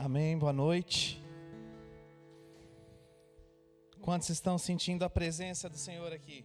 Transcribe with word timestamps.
Amém, 0.00 0.38
boa 0.38 0.52
noite. 0.52 1.20
Quantos 4.00 4.28
estão 4.28 4.56
sentindo 4.56 5.04
a 5.04 5.10
presença 5.10 5.68
do 5.68 5.76
Senhor 5.76 6.12
aqui? 6.12 6.44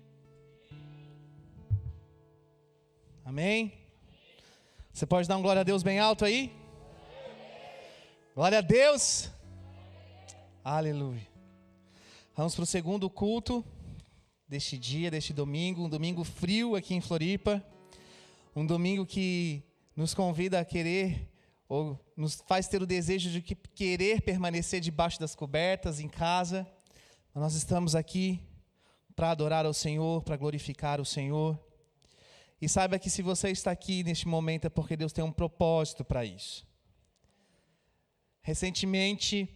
Amém? 3.23 3.71
Você 4.91 5.05
pode 5.05 5.27
dar 5.27 5.37
um 5.37 5.43
glória 5.43 5.59
a 5.59 5.63
Deus 5.63 5.83
bem 5.83 5.99
alto 5.99 6.25
aí? 6.25 6.51
Glória 8.33 8.57
a 8.57 8.61
Deus! 8.61 9.29
Aleluia. 10.63 11.27
Vamos 12.35 12.55
para 12.55 12.63
o 12.63 12.65
segundo 12.65 13.07
culto 13.07 13.63
deste 14.47 14.79
dia, 14.79 15.11
deste 15.11 15.31
domingo, 15.31 15.83
um 15.85 15.89
domingo 15.89 16.23
frio 16.23 16.75
aqui 16.75 16.95
em 16.95 17.01
Floripa, 17.01 17.63
um 18.55 18.65
domingo 18.65 19.05
que 19.05 19.61
nos 19.95 20.15
convida 20.15 20.59
a 20.59 20.65
querer 20.65 21.31
ou 21.67 21.99
nos 22.15 22.35
faz 22.47 22.67
ter 22.67 22.81
o 22.81 22.85
desejo 22.85 23.29
de 23.29 23.41
que 23.41 23.55
querer 23.55 24.21
permanecer 24.21 24.79
debaixo 24.79 25.19
das 25.19 25.35
cobertas 25.35 25.99
em 25.99 26.07
casa. 26.07 26.67
Nós 27.33 27.55
estamos 27.55 27.95
aqui 27.95 28.41
para 29.15 29.31
adorar 29.31 29.65
ao 29.65 29.73
Senhor, 29.73 30.21
para 30.23 30.37
glorificar 30.37 30.99
o 31.01 31.05
Senhor. 31.05 31.59
E 32.61 32.69
saiba 32.69 32.99
que 32.99 33.09
se 33.09 33.21
você 33.21 33.49
está 33.49 33.71
aqui 33.71 34.03
neste 34.03 34.27
momento 34.27 34.65
é 34.65 34.69
porque 34.69 34.95
Deus 34.95 35.11
tem 35.11 35.23
um 35.23 35.31
propósito 35.31 36.03
para 36.03 36.23
isso. 36.23 36.65
Recentemente, 38.41 39.49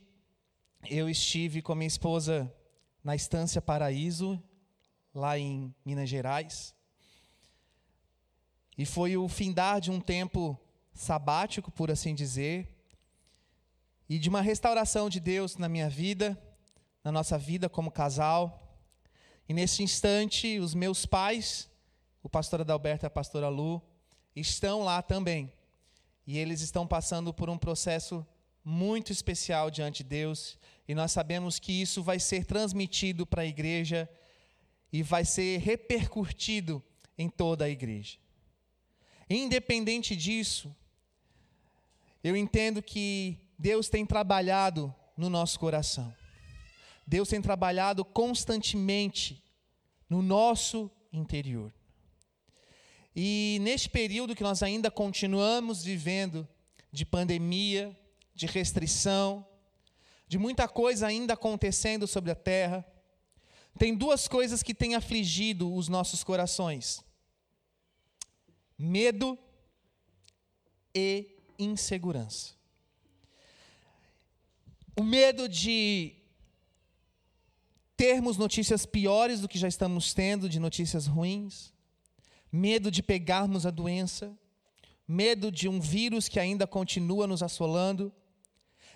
eu 0.89 1.09
estive 1.09 1.61
com 1.61 1.75
minha 1.75 1.87
esposa 1.87 2.53
na 3.03 3.15
Estância 3.15 3.61
Paraíso, 3.61 4.41
lá 5.13 5.37
em 5.37 5.73
Minas 5.85 6.09
Gerais. 6.09 6.75
E 8.77 8.85
foi 8.85 9.17
o 9.17 9.27
findar 9.27 9.81
de 9.81 9.89
um 9.89 9.99
tempo 9.99 10.59
sabático, 10.97 11.71
por 11.71 11.91
assim 11.91 12.13
dizer, 12.13 12.69
e 14.09 14.17
de 14.17 14.29
uma 14.29 14.41
restauração 14.41 15.09
de 15.09 15.19
Deus 15.19 15.57
na 15.57 15.69
minha 15.69 15.89
vida, 15.89 16.37
na 17.03 17.11
nossa 17.11 17.37
vida 17.37 17.69
como 17.69 17.91
casal. 17.91 18.79
E 19.47 19.53
nesse 19.53 19.83
instante, 19.83 20.59
os 20.59 20.73
meus 20.73 21.05
pais, 21.05 21.69
o 22.23 22.29
pastor 22.29 22.61
Adalberto 22.61 23.05
e 23.05 23.07
a 23.07 23.09
pastora 23.09 23.49
Lu, 23.49 23.81
estão 24.35 24.83
lá 24.83 25.01
também. 25.01 25.51
E 26.25 26.37
eles 26.37 26.61
estão 26.61 26.85
passando 26.87 27.33
por 27.33 27.49
um 27.49 27.57
processo 27.57 28.25
muito 28.63 29.13
especial 29.13 29.71
diante 29.71 30.03
de 30.03 30.09
Deus, 30.09 30.57
e 30.87 30.93
nós 30.93 31.13
sabemos 31.13 31.57
que 31.57 31.71
isso 31.71 32.03
vai 32.03 32.19
ser 32.19 32.45
transmitido 32.45 33.25
para 33.25 33.43
a 33.43 33.45
igreja 33.45 34.09
e 34.91 35.01
vai 35.01 35.23
ser 35.23 35.59
repercutido 35.59 36.83
em 37.17 37.29
toda 37.29 37.65
a 37.65 37.69
igreja. 37.69 38.17
Independente 39.29 40.15
disso, 40.15 40.75
eu 42.23 42.35
entendo 42.35 42.81
que 42.81 43.39
Deus 43.57 43.89
tem 43.89 44.05
trabalhado 44.05 44.93
no 45.15 45.29
nosso 45.29 45.59
coração. 45.59 46.13
Deus 47.05 47.29
tem 47.29 47.41
trabalhado 47.41 48.03
constantemente 48.03 49.43
no 50.09 50.21
nosso 50.21 50.91
interior. 51.11 51.73
E 53.15 53.57
neste 53.61 53.89
período 53.89 54.35
que 54.35 54.43
nós 54.43 54.61
ainda 54.61 54.91
continuamos 54.91 55.83
vivendo 55.83 56.47
de 56.91 57.05
pandemia, 57.05 57.97
de 58.35 58.45
restrição, 58.45 59.47
de 60.27 60.37
muita 60.37 60.67
coisa 60.67 61.07
ainda 61.07 61.33
acontecendo 61.33 62.05
sobre 62.05 62.31
a 62.31 62.35
terra, 62.35 62.85
tem 63.79 63.95
duas 63.95 64.27
coisas 64.27 64.61
que 64.61 64.73
têm 64.73 64.95
afligido 64.95 65.73
os 65.73 65.87
nossos 65.87 66.23
corações: 66.23 67.03
medo 68.77 69.37
e 70.93 71.36
insegurança. 71.57 72.55
O 74.95 75.03
medo 75.03 75.47
de 75.47 76.15
termos 77.95 78.37
notícias 78.37 78.85
piores 78.85 79.41
do 79.41 79.47
que 79.47 79.57
já 79.57 79.67
estamos 79.67 80.13
tendo, 80.13 80.47
de 80.47 80.59
notícias 80.59 81.07
ruins, 81.07 81.73
medo 82.51 82.91
de 82.91 83.01
pegarmos 83.01 83.65
a 83.65 83.71
doença, 83.71 84.37
medo 85.07 85.51
de 85.51 85.67
um 85.69 85.79
vírus 85.79 86.27
que 86.27 86.39
ainda 86.39 86.67
continua 86.67 87.25
nos 87.25 87.41
assolando, 87.41 88.11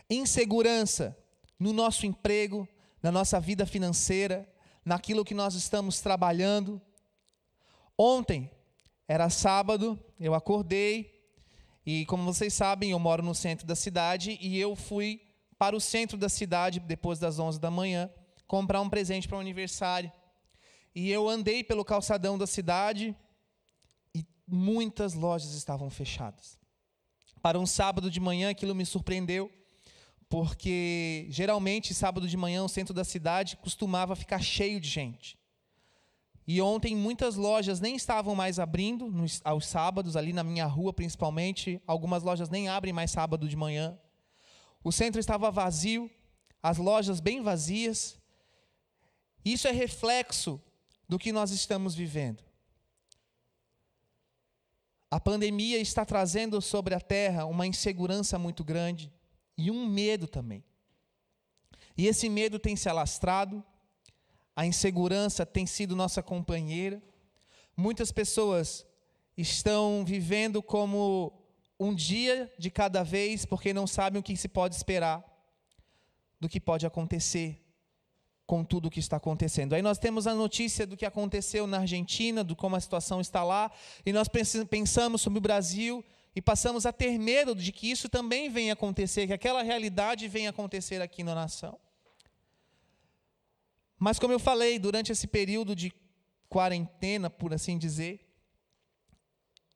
insegurança 0.09 1.17
no 1.57 1.71
nosso 1.71 2.05
emprego, 2.05 2.67
na 3.01 3.11
nossa 3.11 3.39
vida 3.39 3.65
financeira, 3.65 4.47
naquilo 4.83 5.25
que 5.25 5.33
nós 5.33 5.55
estamos 5.55 6.01
trabalhando. 6.01 6.81
Ontem 7.97 8.49
era 9.07 9.29
sábado, 9.29 9.99
eu 10.19 10.33
acordei, 10.33 11.20
e 11.85 12.05
como 12.05 12.23
vocês 12.23 12.53
sabem, 12.53 12.91
eu 12.91 12.99
moro 12.99 13.23
no 13.23 13.33
centro 13.33 13.65
da 13.65 13.75
cidade 13.75 14.37
e 14.39 14.59
eu 14.59 14.75
fui 14.75 15.21
para 15.57 15.75
o 15.75 15.81
centro 15.81 16.17
da 16.17 16.29
cidade 16.29 16.79
depois 16.79 17.19
das 17.19 17.39
11 17.39 17.59
da 17.59 17.71
manhã 17.71 18.09
comprar 18.47 18.81
um 18.81 18.89
presente 18.89 19.27
para 19.27 19.35
o 19.35 19.37
um 19.37 19.41
aniversário. 19.41 20.11
E 20.93 21.09
eu 21.09 21.29
andei 21.29 21.63
pelo 21.63 21.85
calçadão 21.85 22.37
da 22.37 22.45
cidade 22.45 23.15
e 24.13 24.25
muitas 24.45 25.13
lojas 25.13 25.53
estavam 25.53 25.89
fechadas. 25.89 26.59
Para 27.41 27.59
um 27.59 27.65
sábado 27.65 28.11
de 28.11 28.19
manhã 28.19 28.51
aquilo 28.51 28.75
me 28.75 28.85
surpreendeu, 28.85 29.51
porque 30.29 31.25
geralmente 31.29 31.93
sábado 31.93 32.27
de 32.27 32.37
manhã 32.37 32.63
o 32.63 32.69
centro 32.69 32.93
da 32.93 33.03
cidade 33.03 33.57
costumava 33.57 34.15
ficar 34.15 34.41
cheio 34.41 34.79
de 34.79 34.87
gente. 34.89 35.40
E 36.47 36.61
ontem 36.61 36.95
muitas 36.95 37.35
lojas 37.35 37.79
nem 37.79 37.95
estavam 37.95 38.35
mais 38.35 38.59
abrindo 38.59 39.07
nos, 39.09 39.41
aos 39.43 39.65
sábados, 39.65 40.15
ali 40.15 40.33
na 40.33 40.43
minha 40.43 40.65
rua 40.65 40.91
principalmente. 40.91 41.81
Algumas 41.85 42.23
lojas 42.23 42.49
nem 42.49 42.67
abrem 42.67 42.93
mais 42.93 43.11
sábado 43.11 43.47
de 43.47 43.55
manhã. 43.55 43.97
O 44.83 44.91
centro 44.91 45.19
estava 45.19 45.51
vazio, 45.51 46.09
as 46.61 46.77
lojas 46.77 47.19
bem 47.19 47.41
vazias. 47.41 48.19
Isso 49.45 49.67
é 49.67 49.71
reflexo 49.71 50.61
do 51.07 51.19
que 51.19 51.31
nós 51.31 51.51
estamos 51.51 51.93
vivendo. 51.93 52.43
A 55.09 55.19
pandemia 55.19 55.77
está 55.77 56.05
trazendo 56.05 56.61
sobre 56.61 56.95
a 56.95 56.99
terra 56.99 57.45
uma 57.45 57.67
insegurança 57.67 58.39
muito 58.39 58.63
grande 58.63 59.11
e 59.57 59.69
um 59.69 59.85
medo 59.85 60.25
também. 60.25 60.63
E 61.97 62.07
esse 62.07 62.29
medo 62.29 62.57
tem 62.57 62.75
se 62.77 62.87
alastrado, 62.87 63.63
a 64.55 64.65
insegurança 64.65 65.45
tem 65.45 65.65
sido 65.65 65.95
nossa 65.95 66.21
companheira. 66.21 67.01
Muitas 67.75 68.11
pessoas 68.11 68.85
estão 69.37 70.03
vivendo 70.05 70.61
como 70.61 71.33
um 71.79 71.93
dia 71.95 72.51
de 72.59 72.69
cada 72.69 73.03
vez, 73.03 73.45
porque 73.45 73.73
não 73.73 73.87
sabem 73.87 74.19
o 74.19 74.23
que 74.23 74.35
se 74.37 74.47
pode 74.47 74.75
esperar 74.75 75.23
do 76.39 76.49
que 76.49 76.59
pode 76.59 76.85
acontecer 76.85 77.59
com 78.45 78.63
tudo 78.65 78.87
o 78.87 78.91
que 78.91 78.99
está 78.99 79.17
acontecendo. 79.17 79.73
Aí 79.73 79.81
nós 79.81 79.97
temos 79.97 80.27
a 80.27 80.35
notícia 80.35 80.85
do 80.85 80.97
que 80.97 81.05
aconteceu 81.05 81.65
na 81.65 81.79
Argentina, 81.79 82.43
do 82.43 82.55
como 82.55 82.75
a 82.75 82.79
situação 82.79 83.21
está 83.21 83.43
lá, 83.43 83.71
e 84.05 84.11
nós 84.11 84.27
pensamos 84.69 85.21
sobre 85.21 85.39
o 85.39 85.41
Brasil 85.41 86.03
e 86.35 86.41
passamos 86.41 86.85
a 86.85 86.91
ter 86.91 87.17
medo 87.17 87.55
de 87.55 87.71
que 87.71 87.89
isso 87.89 88.09
também 88.09 88.49
venha 88.49 88.73
acontecer, 88.73 89.27
que 89.27 89.33
aquela 89.33 89.63
realidade 89.63 90.27
venha 90.27 90.49
acontecer 90.49 91.01
aqui 91.01 91.23
na 91.23 91.33
nação. 91.33 91.79
Mas, 94.03 94.17
como 94.17 94.33
eu 94.33 94.39
falei, 94.39 94.79
durante 94.79 95.11
esse 95.11 95.27
período 95.27 95.75
de 95.75 95.93
quarentena, 96.49 97.29
por 97.29 97.53
assim 97.53 97.77
dizer, 97.77 98.27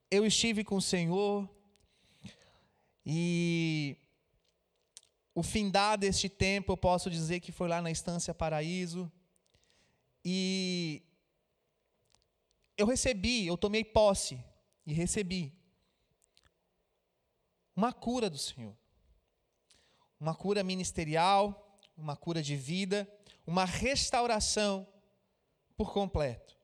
eu 0.10 0.26
estive 0.26 0.64
com 0.64 0.78
o 0.78 0.82
Senhor 0.82 1.48
e 3.06 3.96
o 5.36 5.44
findar 5.44 5.96
deste 6.00 6.28
tempo, 6.28 6.72
eu 6.72 6.78
posso 6.78 7.08
dizer 7.08 7.40
que 7.40 7.52
foi 7.52 7.68
lá 7.68 7.84
na 7.84 7.92
Estância 7.92 8.34
Paraíso. 8.34 9.12
E 10.24 11.04
eu 12.76 12.88
recebi, 12.88 13.46
eu 13.46 13.56
tomei 13.56 13.84
posse 13.84 14.44
e 14.88 14.92
recebi 14.92 15.54
uma 17.76 17.94
cura 17.94 18.28
do 18.28 18.40
Senhor. 18.40 18.76
Uma 20.20 20.34
cura 20.34 20.64
ministerial, 20.64 21.80
uma 21.96 22.18
cura 22.18 22.42
de 22.42 22.56
vida 22.56 23.08
uma 23.46 23.66
restauração 23.66 24.88
por 25.78 25.94
completo. 25.94 26.58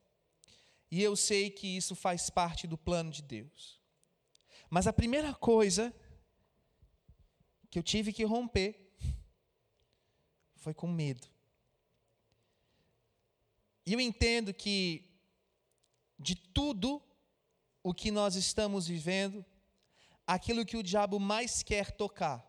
E 0.90 1.02
eu 1.02 1.16
sei 1.16 1.50
que 1.50 1.66
isso 1.66 1.94
faz 1.94 2.28
parte 2.28 2.66
do 2.66 2.76
plano 2.76 3.10
de 3.10 3.22
Deus. 3.22 3.80
Mas 4.68 4.86
a 4.86 4.92
primeira 4.92 5.34
coisa 5.34 5.94
que 7.70 7.78
eu 7.78 7.82
tive 7.82 8.12
que 8.12 8.24
romper 8.24 8.92
foi 10.56 10.74
com 10.74 10.86
medo. 10.86 11.26
E 13.86 13.92
eu 13.92 14.00
entendo 14.00 14.52
que 14.52 15.10
de 16.18 16.36
tudo 16.36 17.02
o 17.82 17.92
que 17.92 18.10
nós 18.10 18.36
estamos 18.36 18.86
vivendo, 18.86 19.44
aquilo 20.26 20.64
que 20.64 20.76
o 20.76 20.82
diabo 20.82 21.18
mais 21.18 21.62
quer 21.62 21.90
tocar 21.90 22.46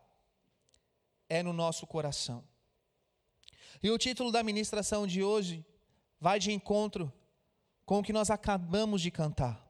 é 1.28 1.42
no 1.42 1.52
nosso 1.52 1.86
coração. 1.86 2.46
E 3.84 3.90
o 3.90 3.98
título 3.98 4.32
da 4.32 4.42
ministração 4.42 5.06
de 5.06 5.22
hoje 5.22 5.62
vai 6.18 6.40
de 6.40 6.50
encontro 6.50 7.12
com 7.84 7.98
o 7.98 8.02
que 8.02 8.14
nós 8.14 8.30
acabamos 8.30 9.02
de 9.02 9.10
cantar. 9.10 9.62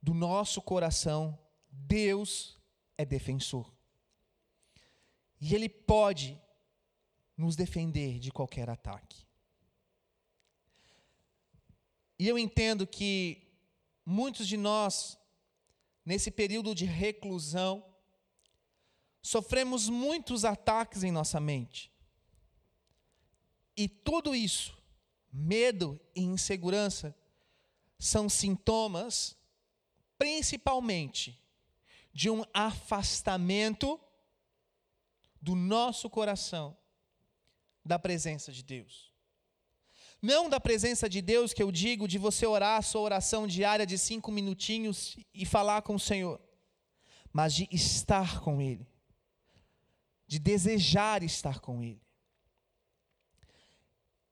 Do 0.00 0.14
nosso 0.14 0.62
coração, 0.62 1.38
Deus 1.70 2.58
é 2.96 3.04
defensor. 3.04 3.70
E 5.38 5.54
Ele 5.54 5.68
pode 5.68 6.40
nos 7.36 7.54
defender 7.54 8.18
de 8.18 8.32
qualquer 8.32 8.70
ataque. 8.70 9.26
E 12.18 12.26
eu 12.26 12.38
entendo 12.38 12.86
que 12.86 13.46
muitos 14.06 14.48
de 14.48 14.56
nós, 14.56 15.18
nesse 16.02 16.30
período 16.30 16.74
de 16.74 16.86
reclusão, 16.86 17.84
sofremos 19.20 19.90
muitos 19.90 20.46
ataques 20.46 21.04
em 21.04 21.12
nossa 21.12 21.38
mente. 21.38 21.92
E 23.76 23.88
tudo 23.88 24.34
isso, 24.34 24.76
medo 25.32 26.00
e 26.14 26.22
insegurança, 26.22 27.14
são 27.98 28.28
sintomas, 28.28 29.36
principalmente, 30.16 31.40
de 32.12 32.30
um 32.30 32.44
afastamento 32.52 34.00
do 35.40 35.54
nosso 35.54 36.08
coração 36.08 36.76
da 37.84 37.98
presença 37.98 38.52
de 38.52 38.62
Deus. 38.62 39.12
Não 40.22 40.48
da 40.48 40.58
presença 40.58 41.08
de 41.08 41.20
Deus 41.20 41.52
que 41.52 41.62
eu 41.62 41.70
digo 41.70 42.08
de 42.08 42.16
você 42.16 42.46
orar 42.46 42.78
a 42.78 42.82
sua 42.82 43.02
oração 43.02 43.46
diária 43.46 43.84
de 43.84 43.98
cinco 43.98 44.32
minutinhos 44.32 45.18
e 45.34 45.44
falar 45.44 45.82
com 45.82 45.96
o 45.96 46.00
Senhor, 46.00 46.40
mas 47.32 47.52
de 47.52 47.68
estar 47.70 48.40
com 48.40 48.62
Ele, 48.62 48.86
de 50.26 50.38
desejar 50.38 51.22
estar 51.22 51.60
com 51.60 51.82
Ele. 51.82 52.03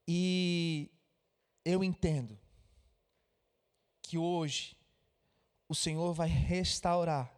E 0.07 0.91
eu 1.65 1.83
entendo 1.85 2.39
que 4.01 4.19
hoje 4.19 4.77
o 5.69 5.75
Senhor 5.75 6.13
vai 6.13 6.29
restaurar 6.29 7.35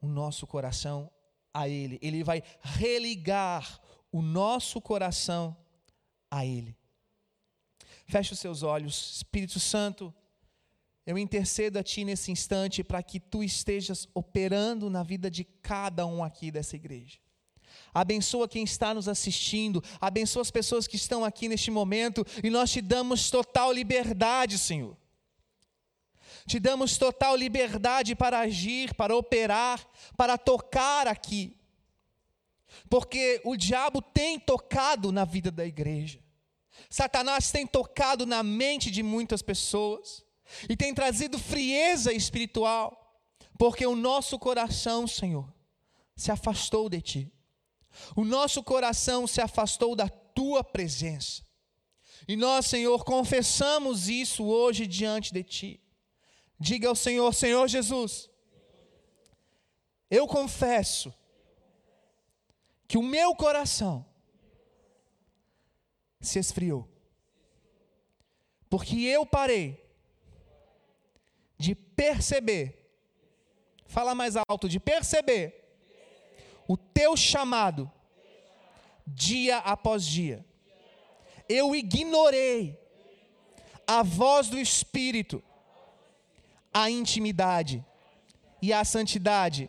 o 0.00 0.06
nosso 0.06 0.46
coração 0.46 1.10
a 1.52 1.68
Ele, 1.68 1.98
Ele 2.02 2.24
vai 2.24 2.42
religar 2.60 3.80
o 4.10 4.20
nosso 4.20 4.80
coração 4.80 5.56
a 6.30 6.44
Ele. 6.44 6.76
Feche 8.06 8.32
os 8.32 8.38
seus 8.38 8.62
olhos, 8.62 9.16
Espírito 9.16 9.60
Santo. 9.60 10.12
Eu 11.06 11.16
intercedo 11.16 11.78
a 11.78 11.82
Ti 11.82 12.04
nesse 12.04 12.30
instante 12.32 12.82
para 12.82 13.02
que 13.02 13.20
Tu 13.20 13.44
estejas 13.44 14.08
operando 14.14 14.90
na 14.90 15.02
vida 15.02 15.30
de 15.30 15.44
cada 15.44 16.06
um 16.06 16.24
aqui 16.24 16.50
dessa 16.50 16.76
igreja. 16.76 17.18
Abençoa 17.94 18.48
quem 18.48 18.64
está 18.64 18.92
nos 18.92 19.08
assistindo, 19.08 19.82
abençoa 20.00 20.42
as 20.42 20.50
pessoas 20.50 20.88
que 20.88 20.96
estão 20.96 21.24
aqui 21.24 21.48
neste 21.48 21.70
momento, 21.70 22.26
e 22.42 22.50
nós 22.50 22.72
te 22.72 22.80
damos 22.80 23.30
total 23.30 23.72
liberdade, 23.72 24.58
Senhor. 24.58 24.96
Te 26.44 26.58
damos 26.58 26.98
total 26.98 27.36
liberdade 27.36 28.16
para 28.16 28.40
agir, 28.40 28.92
para 28.94 29.16
operar, 29.16 29.80
para 30.16 30.36
tocar 30.36 31.06
aqui. 31.06 31.56
Porque 32.90 33.40
o 33.44 33.56
diabo 33.56 34.02
tem 34.02 34.38
tocado 34.38 35.12
na 35.12 35.24
vida 35.24 35.50
da 35.50 35.64
igreja. 35.64 36.18
Satanás 36.90 37.50
tem 37.50 37.66
tocado 37.66 38.26
na 38.26 38.42
mente 38.42 38.90
de 38.90 39.02
muitas 39.02 39.40
pessoas 39.40 40.24
e 40.68 40.76
tem 40.76 40.92
trazido 40.92 41.38
frieza 41.38 42.12
espiritual, 42.12 43.20
porque 43.58 43.86
o 43.86 43.96
nosso 43.96 44.38
coração, 44.38 45.06
Senhor, 45.06 45.52
se 46.16 46.30
afastou 46.30 46.88
de 46.88 47.00
ti. 47.00 47.33
O 48.16 48.24
nosso 48.24 48.62
coração 48.62 49.26
se 49.26 49.40
afastou 49.40 49.94
da 49.94 50.08
tua 50.08 50.62
presença. 50.62 51.42
E 52.26 52.36
nós, 52.36 52.66
Senhor, 52.66 53.04
confessamos 53.04 54.08
isso 54.08 54.44
hoje 54.44 54.86
diante 54.86 55.32
de 55.32 55.42
ti. 55.42 55.80
Diga 56.58 56.88
ao 56.88 56.94
Senhor: 56.94 57.32
Senhor 57.34 57.68
Jesus, 57.68 58.30
eu 60.10 60.26
confesso 60.26 61.12
que 62.86 62.96
o 62.96 63.02
meu 63.02 63.34
coração 63.34 64.06
se 66.20 66.38
esfriou. 66.38 66.88
Porque 68.68 68.96
eu 69.00 69.24
parei 69.24 69.80
de 71.56 71.74
perceber, 71.74 72.90
fala 73.86 74.14
mais 74.14 74.34
alto, 74.36 74.68
de 74.68 74.80
perceber 74.80 75.63
o 76.68 76.76
teu 76.76 77.16
chamado 77.16 77.90
dia 79.06 79.58
após 79.58 80.04
dia. 80.04 80.44
Eu 81.48 81.74
ignorei 81.74 82.78
a 83.86 84.02
voz 84.02 84.48
do 84.48 84.58
Espírito, 84.58 85.42
a 86.72 86.90
intimidade 86.90 87.84
e 88.62 88.72
a 88.72 88.84
santidade 88.84 89.68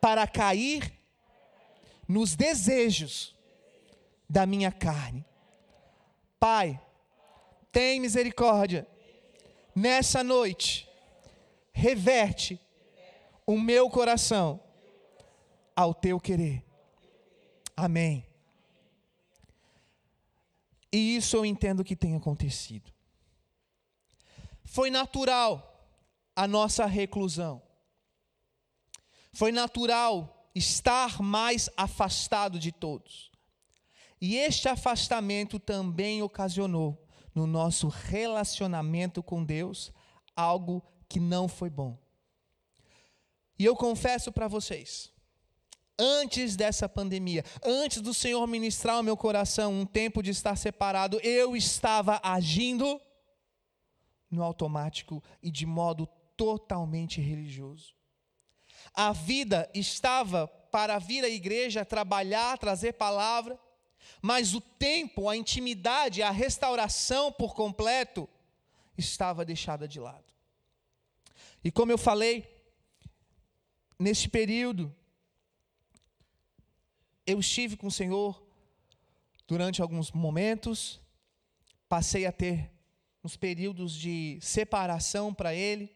para 0.00 0.26
cair 0.26 0.92
nos 2.06 2.36
desejos 2.36 3.36
da 4.30 4.46
minha 4.46 4.70
carne. 4.70 5.24
Pai, 6.38 6.80
tem 7.72 8.00
misericórdia. 8.00 8.86
Nessa 9.74 10.22
noite, 10.22 10.88
reverte 11.72 12.60
o 13.44 13.58
meu 13.58 13.90
coração 13.90 14.60
ao 15.78 15.94
teu 15.94 16.18
querer. 16.18 16.64
Amém. 17.76 18.26
E 20.92 21.14
isso 21.14 21.36
eu 21.36 21.46
entendo 21.46 21.84
que 21.84 21.94
tem 21.94 22.16
acontecido. 22.16 22.92
Foi 24.64 24.90
natural 24.90 25.88
a 26.34 26.48
nossa 26.48 26.84
reclusão. 26.84 27.62
Foi 29.32 29.52
natural 29.52 30.50
estar 30.52 31.22
mais 31.22 31.70
afastado 31.76 32.58
de 32.58 32.72
todos. 32.72 33.30
E 34.20 34.36
este 34.36 34.68
afastamento 34.68 35.60
também 35.60 36.22
ocasionou 36.22 37.06
no 37.32 37.46
nosso 37.46 37.86
relacionamento 37.86 39.22
com 39.22 39.44
Deus 39.44 39.92
algo 40.34 40.82
que 41.08 41.20
não 41.20 41.46
foi 41.46 41.70
bom. 41.70 41.96
E 43.56 43.64
eu 43.64 43.76
confesso 43.76 44.32
para 44.32 44.48
vocês, 44.48 45.16
antes 45.98 46.54
dessa 46.54 46.88
pandemia, 46.88 47.44
antes 47.64 48.00
do 48.00 48.14
Senhor 48.14 48.46
ministrar 48.46 48.96
ao 48.96 49.02
meu 49.02 49.16
coração 49.16 49.72
um 49.72 49.84
tempo 49.84 50.22
de 50.22 50.30
estar 50.30 50.56
separado, 50.56 51.18
eu 51.22 51.56
estava 51.56 52.20
agindo 52.22 53.00
no 54.30 54.42
automático 54.42 55.22
e 55.42 55.50
de 55.50 55.66
modo 55.66 56.06
totalmente 56.36 57.20
religioso. 57.20 57.94
A 58.94 59.12
vida 59.12 59.68
estava 59.74 60.46
para 60.46 60.98
vir 60.98 61.24
à 61.24 61.28
igreja, 61.28 61.84
trabalhar, 61.84 62.58
trazer 62.58 62.92
palavra, 62.92 63.58
mas 64.22 64.54
o 64.54 64.60
tempo, 64.60 65.28
a 65.28 65.36
intimidade, 65.36 66.22
a 66.22 66.30
restauração 66.30 67.32
por 67.32 67.54
completo 67.54 68.28
estava 68.96 69.44
deixada 69.44 69.88
de 69.88 69.98
lado. 70.00 70.24
E 71.62 71.70
como 71.70 71.92
eu 71.92 71.98
falei, 71.98 72.46
neste 73.98 74.28
período, 74.28 74.94
eu 77.28 77.38
estive 77.38 77.76
com 77.76 77.88
o 77.88 77.92
Senhor 77.92 78.42
durante 79.46 79.82
alguns 79.82 80.10
momentos, 80.10 80.98
passei 81.86 82.24
a 82.24 82.32
ter 82.32 82.70
uns 83.22 83.36
períodos 83.36 83.92
de 83.92 84.38
separação 84.40 85.34
para 85.34 85.54
Ele, 85.54 85.94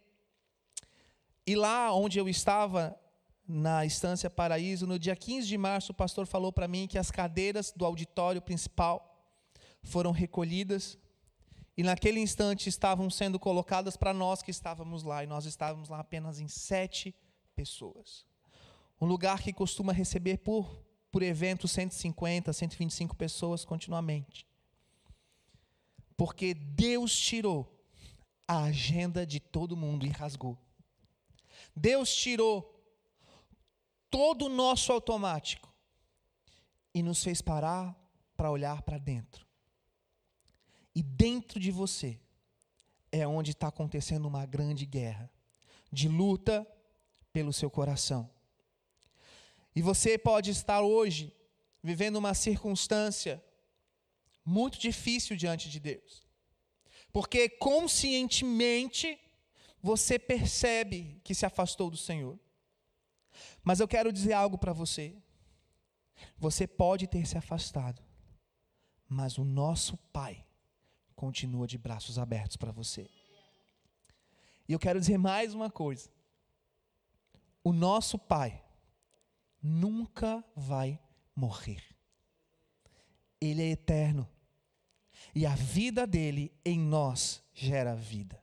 e 1.46 1.56
lá 1.56 1.90
onde 1.90 2.18
eu 2.18 2.28
estava, 2.28 2.94
na 3.48 3.84
Estância 3.84 4.28
Paraíso, 4.28 4.86
no 4.86 4.98
dia 4.98 5.16
15 5.16 5.48
de 5.48 5.56
março, 5.56 5.92
o 5.92 5.94
pastor 5.94 6.26
falou 6.26 6.52
para 6.52 6.68
mim 6.68 6.86
que 6.86 6.98
as 6.98 7.10
cadeiras 7.10 7.72
do 7.74 7.86
auditório 7.86 8.42
principal 8.42 9.26
foram 9.82 10.10
recolhidas 10.10 10.98
e 11.76 11.82
naquele 11.82 12.20
instante 12.20 12.68
estavam 12.68 13.08
sendo 13.08 13.38
colocadas 13.38 13.96
para 13.96 14.12
nós 14.12 14.42
que 14.42 14.50
estávamos 14.50 15.02
lá, 15.02 15.24
e 15.24 15.26
nós 15.26 15.46
estávamos 15.46 15.88
lá 15.88 16.00
apenas 16.00 16.40
em 16.40 16.46
sete 16.46 17.14
pessoas. 17.56 18.26
Um 19.00 19.06
lugar 19.06 19.40
que 19.40 19.52
costuma 19.52 19.94
receber 19.94 20.36
por, 20.36 20.91
por 21.12 21.22
evento 21.22 21.68
150, 21.68 22.52
125 22.52 23.14
pessoas 23.14 23.64
continuamente. 23.64 24.46
Porque 26.16 26.54
Deus 26.54 27.14
tirou 27.14 27.70
a 28.48 28.64
agenda 28.64 29.26
de 29.26 29.38
todo 29.38 29.76
mundo 29.76 30.06
e 30.06 30.08
rasgou. 30.08 30.58
Deus 31.76 32.14
tirou 32.14 32.68
todo 34.10 34.46
o 34.46 34.48
nosso 34.48 34.90
automático 34.90 35.72
e 36.94 37.02
nos 37.02 37.22
fez 37.22 37.42
parar 37.42 37.94
para 38.36 38.50
olhar 38.50 38.82
para 38.82 38.98
dentro. 38.98 39.46
E 40.94 41.02
dentro 41.02 41.60
de 41.60 41.70
você 41.70 42.18
é 43.10 43.26
onde 43.26 43.50
está 43.50 43.68
acontecendo 43.68 44.26
uma 44.26 44.46
grande 44.46 44.86
guerra 44.86 45.30
de 45.90 46.08
luta 46.08 46.66
pelo 47.32 47.52
seu 47.52 47.70
coração. 47.70 48.30
E 49.74 49.82
você 49.82 50.18
pode 50.18 50.50
estar 50.50 50.82
hoje 50.82 51.34
vivendo 51.82 52.16
uma 52.16 52.34
circunstância 52.34 53.42
muito 54.44 54.78
difícil 54.78 55.36
diante 55.36 55.70
de 55.70 55.80
Deus. 55.80 56.26
Porque 57.12 57.48
conscientemente 57.48 59.18
você 59.82 60.18
percebe 60.18 61.20
que 61.24 61.34
se 61.34 61.44
afastou 61.44 61.90
do 61.90 61.96
Senhor. 61.96 62.38
Mas 63.64 63.80
eu 63.80 63.88
quero 63.88 64.12
dizer 64.12 64.32
algo 64.32 64.56
para 64.56 64.72
você. 64.72 65.16
Você 66.38 66.66
pode 66.66 67.06
ter 67.06 67.26
se 67.26 67.36
afastado, 67.36 68.00
mas 69.08 69.38
o 69.38 69.44
nosso 69.44 69.96
Pai 70.12 70.44
continua 71.16 71.66
de 71.66 71.78
braços 71.78 72.18
abertos 72.18 72.56
para 72.56 72.70
você. 72.70 73.08
E 74.68 74.72
eu 74.72 74.78
quero 74.78 75.00
dizer 75.00 75.18
mais 75.18 75.54
uma 75.54 75.70
coisa. 75.70 76.10
O 77.64 77.72
nosso 77.72 78.18
Pai 78.18 78.62
nunca 79.62 80.44
vai 80.56 80.98
morrer. 81.34 81.82
Ele 83.40 83.62
é 83.62 83.70
eterno. 83.70 84.28
E 85.34 85.46
a 85.46 85.54
vida 85.54 86.06
dele 86.06 86.52
em 86.64 86.78
nós 86.78 87.42
gera 87.54 87.94
vida. 87.94 88.42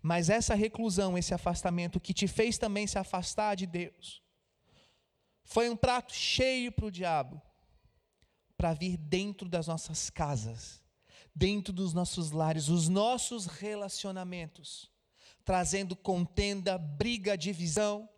Mas 0.00 0.30
essa 0.30 0.54
reclusão, 0.54 1.18
esse 1.18 1.34
afastamento 1.34 2.00
que 2.00 2.14
te 2.14 2.26
fez 2.26 2.58
também 2.58 2.86
se 2.86 2.98
afastar 2.98 3.54
de 3.54 3.66
Deus, 3.66 4.22
foi 5.44 5.68
um 5.68 5.76
prato 5.76 6.14
cheio 6.14 6.72
para 6.72 6.86
o 6.86 6.90
diabo, 6.90 7.40
para 8.56 8.72
vir 8.72 8.96
dentro 8.96 9.48
das 9.48 9.66
nossas 9.66 10.08
casas, 10.08 10.80
dentro 11.34 11.72
dos 11.72 11.92
nossos 11.92 12.30
lares, 12.30 12.68
os 12.68 12.88
nossos 12.88 13.46
relacionamentos, 13.46 14.90
trazendo 15.44 15.96
contenda, 15.96 16.78
briga, 16.78 17.36
divisão, 17.36 18.08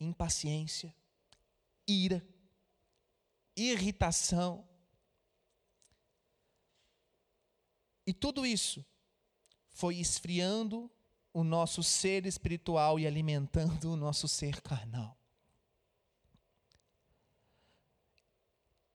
impaciência, 0.00 0.94
ira, 1.86 2.26
irritação. 3.54 4.66
E 8.06 8.12
tudo 8.12 8.46
isso 8.46 8.84
foi 9.68 9.96
esfriando 9.96 10.90
o 11.32 11.44
nosso 11.44 11.82
ser 11.82 12.26
espiritual 12.26 12.98
e 12.98 13.06
alimentando 13.06 13.92
o 13.92 13.96
nosso 13.96 14.26
ser 14.26 14.60
carnal. 14.62 15.16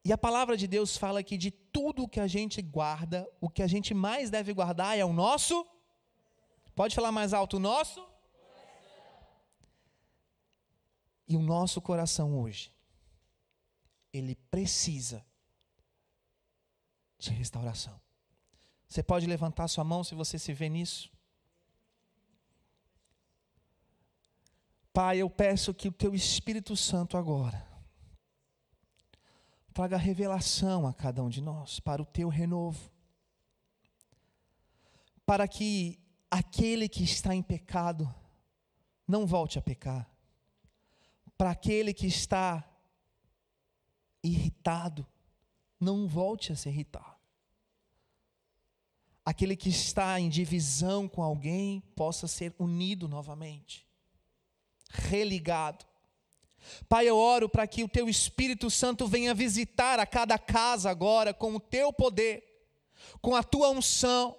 E 0.03 0.12
a 0.12 0.17
palavra 0.17 0.55
de 0.55 0.67
Deus 0.67 0.97
fala 0.97 1.24
que 1.24 1.38
de 1.38 1.50
tudo 1.50 2.07
que 2.07 2.19
a 2.19 2.27
gente 2.27 2.62
guarda, 2.62 3.27
o 3.41 3.50
que 3.50 3.63
a 3.63 3.67
gente 3.67 3.93
mais 3.93 4.29
deve 4.29 4.53
guardar 4.53 4.97
é 4.97 5.03
o 5.03 5.12
nosso. 5.12 5.65
Pode 6.75 6.93
falar 6.93 7.12
mais 7.12 7.33
alto, 7.33 7.57
o 7.57 7.59
nosso? 7.59 8.05
E 11.27 11.36
o 11.36 11.41
nosso 11.41 11.82
coração 11.82 12.39
hoje, 12.39 12.72
ele 14.13 14.36
precisa 14.50 15.25
de 17.17 17.32
restauração. 17.32 18.00
Você 18.88 19.01
pode 19.01 19.25
levantar 19.25 19.67
sua 19.67 19.84
mão 19.84 20.03
se 20.03 20.13
você 20.13 20.38
se 20.38 20.53
vê 20.53 20.70
nisso? 20.70 21.12
Pai, 24.94 25.17
eu 25.17 25.29
peço 25.29 25.74
que 25.74 25.88
o 25.88 25.91
teu 25.91 26.13
Espírito 26.13 26.75
Santo 26.77 27.17
agora 27.17 27.65
traga 29.75 29.98
revelação 29.98 30.88
a 30.88 30.94
cada 30.94 31.22
um 31.22 31.27
de 31.27 31.41
nós 31.41 31.82
para 31.82 32.01
o 32.01 32.05
teu 32.05 32.29
renovo. 32.29 32.89
Para 35.25 35.50
que 35.50 36.00
aquele 36.32 36.88
que 36.88 37.03
está 37.03 37.36
em 37.36 37.44
pecado 37.44 38.10
não 39.05 39.27
volte 39.27 39.60
a 39.60 39.62
pecar. 39.62 40.10
Para 41.38 41.51
aquele 41.51 41.94
que 41.94 42.08
está 42.08 42.63
irritado, 44.24 45.06
não 45.80 46.08
volte 46.08 46.51
a 46.51 46.56
se 46.56 46.70
irritar. 46.70 47.20
Aquele 49.25 49.56
que 49.56 49.70
está 49.70 50.20
em 50.20 50.30
divisão 50.30 51.08
com 51.08 51.22
alguém 51.22 51.82
possa 51.96 52.27
ser 52.27 52.54
unido 52.60 53.08
novamente, 53.08 53.86
religado. 54.88 55.86
Pai, 56.88 57.08
eu 57.08 57.18
oro 57.18 57.50
para 57.50 57.68
que 57.68 57.84
o 57.84 57.89
teu 57.89 58.08
Espírito 58.08 58.70
Santo 58.70 59.08
venha 59.08 59.34
visitar 59.34 60.00
a 60.00 60.06
cada 60.06 60.38
casa 60.38 60.89
agora 60.89 61.34
com 61.34 61.56
o 61.56 61.60
teu 61.60 61.92
poder, 61.92 62.44
com 63.22 63.36
a 63.36 63.44
tua 63.44 63.70
unção. 63.70 64.38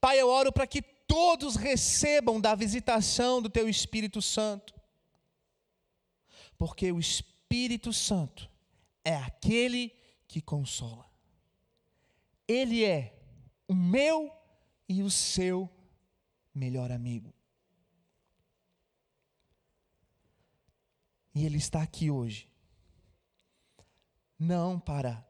Pai, 0.00 0.20
eu 0.20 0.28
oro 0.28 0.52
para 0.52 0.66
que 0.66 0.82
todos 0.82 1.56
recebam 1.56 2.40
da 2.40 2.54
visitação 2.54 3.40
do 3.40 3.48
teu 3.48 3.68
Espírito 3.68 4.20
Santo. 4.20 4.77
Porque 6.58 6.92
o 6.92 6.98
Espírito 6.98 7.92
Santo 7.92 8.50
é 9.04 9.14
aquele 9.14 9.94
que 10.26 10.42
consola. 10.42 11.08
Ele 12.46 12.84
é 12.84 13.16
o 13.68 13.74
meu 13.74 14.30
e 14.88 15.02
o 15.02 15.10
seu 15.10 15.70
melhor 16.54 16.90
amigo. 16.90 17.32
E 21.34 21.44
Ele 21.46 21.58
está 21.58 21.82
aqui 21.82 22.10
hoje, 22.10 22.50
não 24.36 24.80
para 24.80 25.24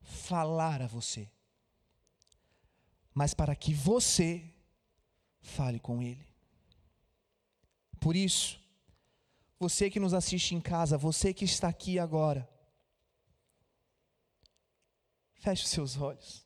falar 0.00 0.80
a 0.80 0.86
você, 0.86 1.30
mas 3.12 3.34
para 3.34 3.54
que 3.54 3.74
você 3.74 4.50
fale 5.42 5.78
com 5.78 6.00
Ele. 6.00 6.26
Por 8.00 8.16
isso, 8.16 8.63
você 9.58 9.90
que 9.90 10.00
nos 10.00 10.14
assiste 10.14 10.54
em 10.54 10.60
casa, 10.60 10.98
você 10.98 11.32
que 11.32 11.44
está 11.44 11.68
aqui 11.68 11.98
agora, 11.98 12.48
feche 15.34 15.64
os 15.64 15.70
seus 15.70 15.96
olhos 15.96 16.44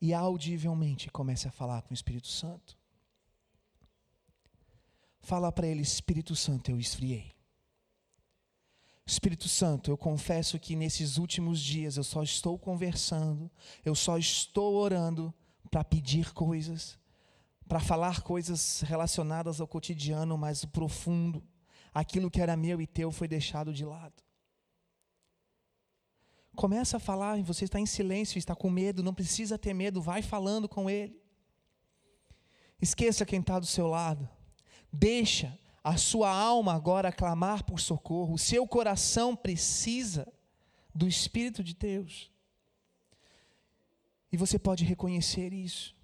e 0.00 0.14
audivelmente 0.14 1.10
comece 1.10 1.46
a 1.46 1.50
falar 1.50 1.82
com 1.82 1.90
o 1.90 1.94
Espírito 1.94 2.28
Santo. 2.28 2.78
Fala 5.20 5.52
para 5.52 5.66
ele, 5.66 5.82
Espírito 5.82 6.34
Santo, 6.34 6.70
eu 6.70 6.78
esfriei. 6.78 7.34
Espírito 9.06 9.48
Santo, 9.48 9.90
eu 9.90 9.98
confesso 9.98 10.58
que 10.58 10.76
nesses 10.76 11.18
últimos 11.18 11.60
dias 11.60 11.96
eu 11.96 12.04
só 12.04 12.22
estou 12.22 12.58
conversando, 12.58 13.50
eu 13.84 13.94
só 13.94 14.16
estou 14.16 14.76
orando 14.76 15.34
para 15.68 15.82
pedir 15.82 16.32
coisas, 16.32 16.98
para 17.70 17.78
falar 17.78 18.22
coisas 18.22 18.80
relacionadas 18.80 19.60
ao 19.60 19.68
cotidiano, 19.68 20.36
mas 20.36 20.64
o 20.64 20.68
profundo, 20.68 21.40
aquilo 21.94 22.28
que 22.28 22.40
era 22.40 22.56
meu 22.56 22.80
e 22.80 22.86
teu 22.86 23.12
foi 23.12 23.28
deixado 23.28 23.72
de 23.72 23.84
lado. 23.84 24.24
Começa 26.56 26.96
a 26.96 27.00
falar, 27.00 27.40
você 27.44 27.66
está 27.66 27.78
em 27.78 27.86
silêncio, 27.86 28.40
está 28.40 28.56
com 28.56 28.68
medo, 28.68 29.04
não 29.04 29.14
precisa 29.14 29.56
ter 29.56 29.72
medo, 29.72 30.02
vai 30.02 30.20
falando 30.20 30.68
com 30.68 30.90
ele. 30.90 31.22
Esqueça 32.82 33.24
quem 33.24 33.38
está 33.38 33.60
do 33.60 33.66
seu 33.66 33.86
lado. 33.86 34.28
Deixa 34.92 35.56
a 35.84 35.96
sua 35.96 36.28
alma 36.28 36.74
agora 36.74 37.12
clamar 37.12 37.62
por 37.62 37.78
socorro. 37.78 38.34
O 38.34 38.38
seu 38.38 38.66
coração 38.66 39.36
precisa 39.36 40.26
do 40.92 41.06
Espírito 41.06 41.62
de 41.62 41.76
Deus. 41.76 42.32
E 44.32 44.36
você 44.36 44.58
pode 44.58 44.84
reconhecer 44.84 45.52
isso. 45.52 45.99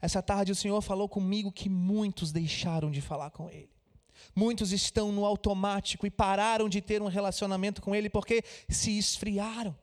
Essa 0.00 0.22
tarde 0.22 0.52
o 0.52 0.56
Senhor 0.56 0.80
falou 0.80 1.08
comigo 1.08 1.50
que 1.52 1.68
muitos 1.68 2.32
deixaram 2.32 2.90
de 2.90 3.00
falar 3.00 3.30
com 3.30 3.50
Ele. 3.50 3.70
Muitos 4.34 4.72
estão 4.72 5.12
no 5.12 5.24
automático 5.24 6.06
e 6.06 6.10
pararam 6.10 6.68
de 6.68 6.80
ter 6.80 7.02
um 7.02 7.06
relacionamento 7.06 7.80
com 7.80 7.94
Ele 7.94 8.08
porque 8.08 8.42
se 8.68 8.96
esfriaram, 8.96 9.76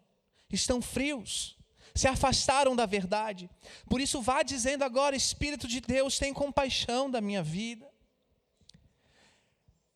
estão 0.50 0.82
frios 0.82 1.56
se 1.96 2.10
afastaram 2.10 2.76
da 2.76 2.86
verdade. 2.86 3.50
Por 3.90 4.02
isso, 4.02 4.22
vá 4.22 4.44
dizendo 4.44 4.84
agora: 4.84 5.16
Espírito 5.16 5.68
de 5.68 5.80
Deus, 5.80 6.20
tem 6.20 6.34
compaixão 6.34 7.10
da 7.10 7.22
minha 7.22 7.42
vida. 7.42 7.90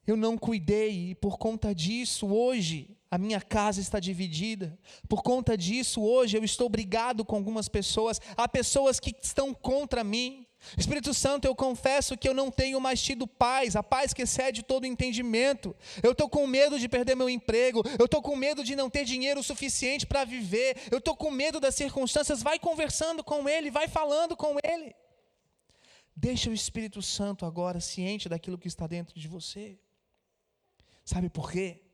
Eu 0.07 0.15
não 0.15 0.37
cuidei 0.37 1.11
e 1.11 1.15
por 1.15 1.37
conta 1.37 1.75
disso, 1.75 2.27
hoje, 2.27 2.97
a 3.11 3.17
minha 3.17 3.41
casa 3.41 3.81
está 3.81 3.99
dividida. 3.99 4.77
Por 5.07 5.23
conta 5.23 5.57
disso, 5.57 6.01
hoje, 6.01 6.37
eu 6.37 6.43
estou 6.43 6.69
brigado 6.69 7.25
com 7.25 7.35
algumas 7.35 7.67
pessoas. 7.67 8.21
Há 8.37 8.47
pessoas 8.47 8.99
que 8.99 9.15
estão 9.21 9.53
contra 9.53 10.03
mim. 10.03 10.45
Espírito 10.77 11.13
Santo, 11.13 11.45
eu 11.45 11.55
confesso 11.55 12.17
que 12.17 12.27
eu 12.27 12.33
não 12.33 12.51
tenho 12.51 12.79
mais 12.79 13.01
tido 13.01 13.25
paz, 13.25 13.75
a 13.75 13.81
paz 13.81 14.13
que 14.13 14.23
excede 14.23 14.61
todo 14.61 14.85
entendimento. 14.85 15.75
Eu 16.03 16.11
estou 16.11 16.29
com 16.29 16.45
medo 16.45 16.77
de 16.77 16.87
perder 16.87 17.15
meu 17.15 17.29
emprego, 17.29 17.81
eu 17.97 18.05
estou 18.05 18.21
com 18.21 18.35
medo 18.35 18.63
de 18.63 18.75
não 18.75 18.89
ter 18.89 19.05
dinheiro 19.05 19.41
suficiente 19.41 20.05
para 20.05 20.25
viver, 20.25 20.77
eu 20.91 20.97
estou 20.97 21.15
com 21.15 21.31
medo 21.31 21.59
das 21.59 21.75
circunstâncias. 21.75 22.43
Vai 22.43 22.59
conversando 22.59 23.23
com 23.23 23.47
Ele, 23.47 23.71
vai 23.71 23.87
falando 23.87 24.35
com 24.35 24.57
Ele. 24.61 24.93
Deixa 26.15 26.49
o 26.49 26.53
Espírito 26.53 27.01
Santo 27.01 27.45
agora 27.45 27.79
ciente 27.79 28.27
daquilo 28.27 28.57
que 28.57 28.67
está 28.67 28.85
dentro 28.85 29.17
de 29.17 29.27
você. 29.27 29.79
Sabe 31.05 31.29
por 31.29 31.49
quê? 31.49 31.88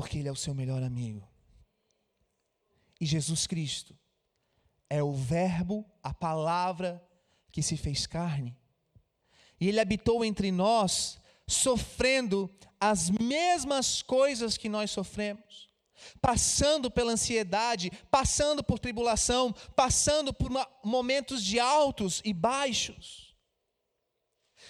Porque 0.00 0.16
Ele 0.16 0.28
é 0.28 0.32
o 0.32 0.36
seu 0.36 0.54
melhor 0.54 0.82
amigo. 0.82 1.28
E 2.98 3.04
Jesus 3.04 3.46
Cristo 3.46 3.94
é 4.88 5.02
o 5.02 5.12
Verbo, 5.12 5.84
a 6.02 6.14
palavra 6.14 7.06
que 7.52 7.62
se 7.62 7.76
fez 7.76 8.06
carne. 8.06 8.56
E 9.60 9.68
ele 9.68 9.78
habitou 9.78 10.24
entre 10.24 10.50
nós, 10.50 11.18
sofrendo 11.46 12.50
as 12.80 13.10
mesmas 13.10 14.00
coisas 14.00 14.56
que 14.56 14.70
nós 14.70 14.90
sofremos, 14.90 15.68
passando 16.18 16.90
pela 16.90 17.12
ansiedade, 17.12 17.92
passando 18.10 18.64
por 18.64 18.78
tribulação, 18.78 19.52
passando 19.76 20.32
por 20.32 20.48
momentos 20.82 21.44
de 21.44 21.60
altos 21.60 22.22
e 22.24 22.32
baixos. 22.32 23.36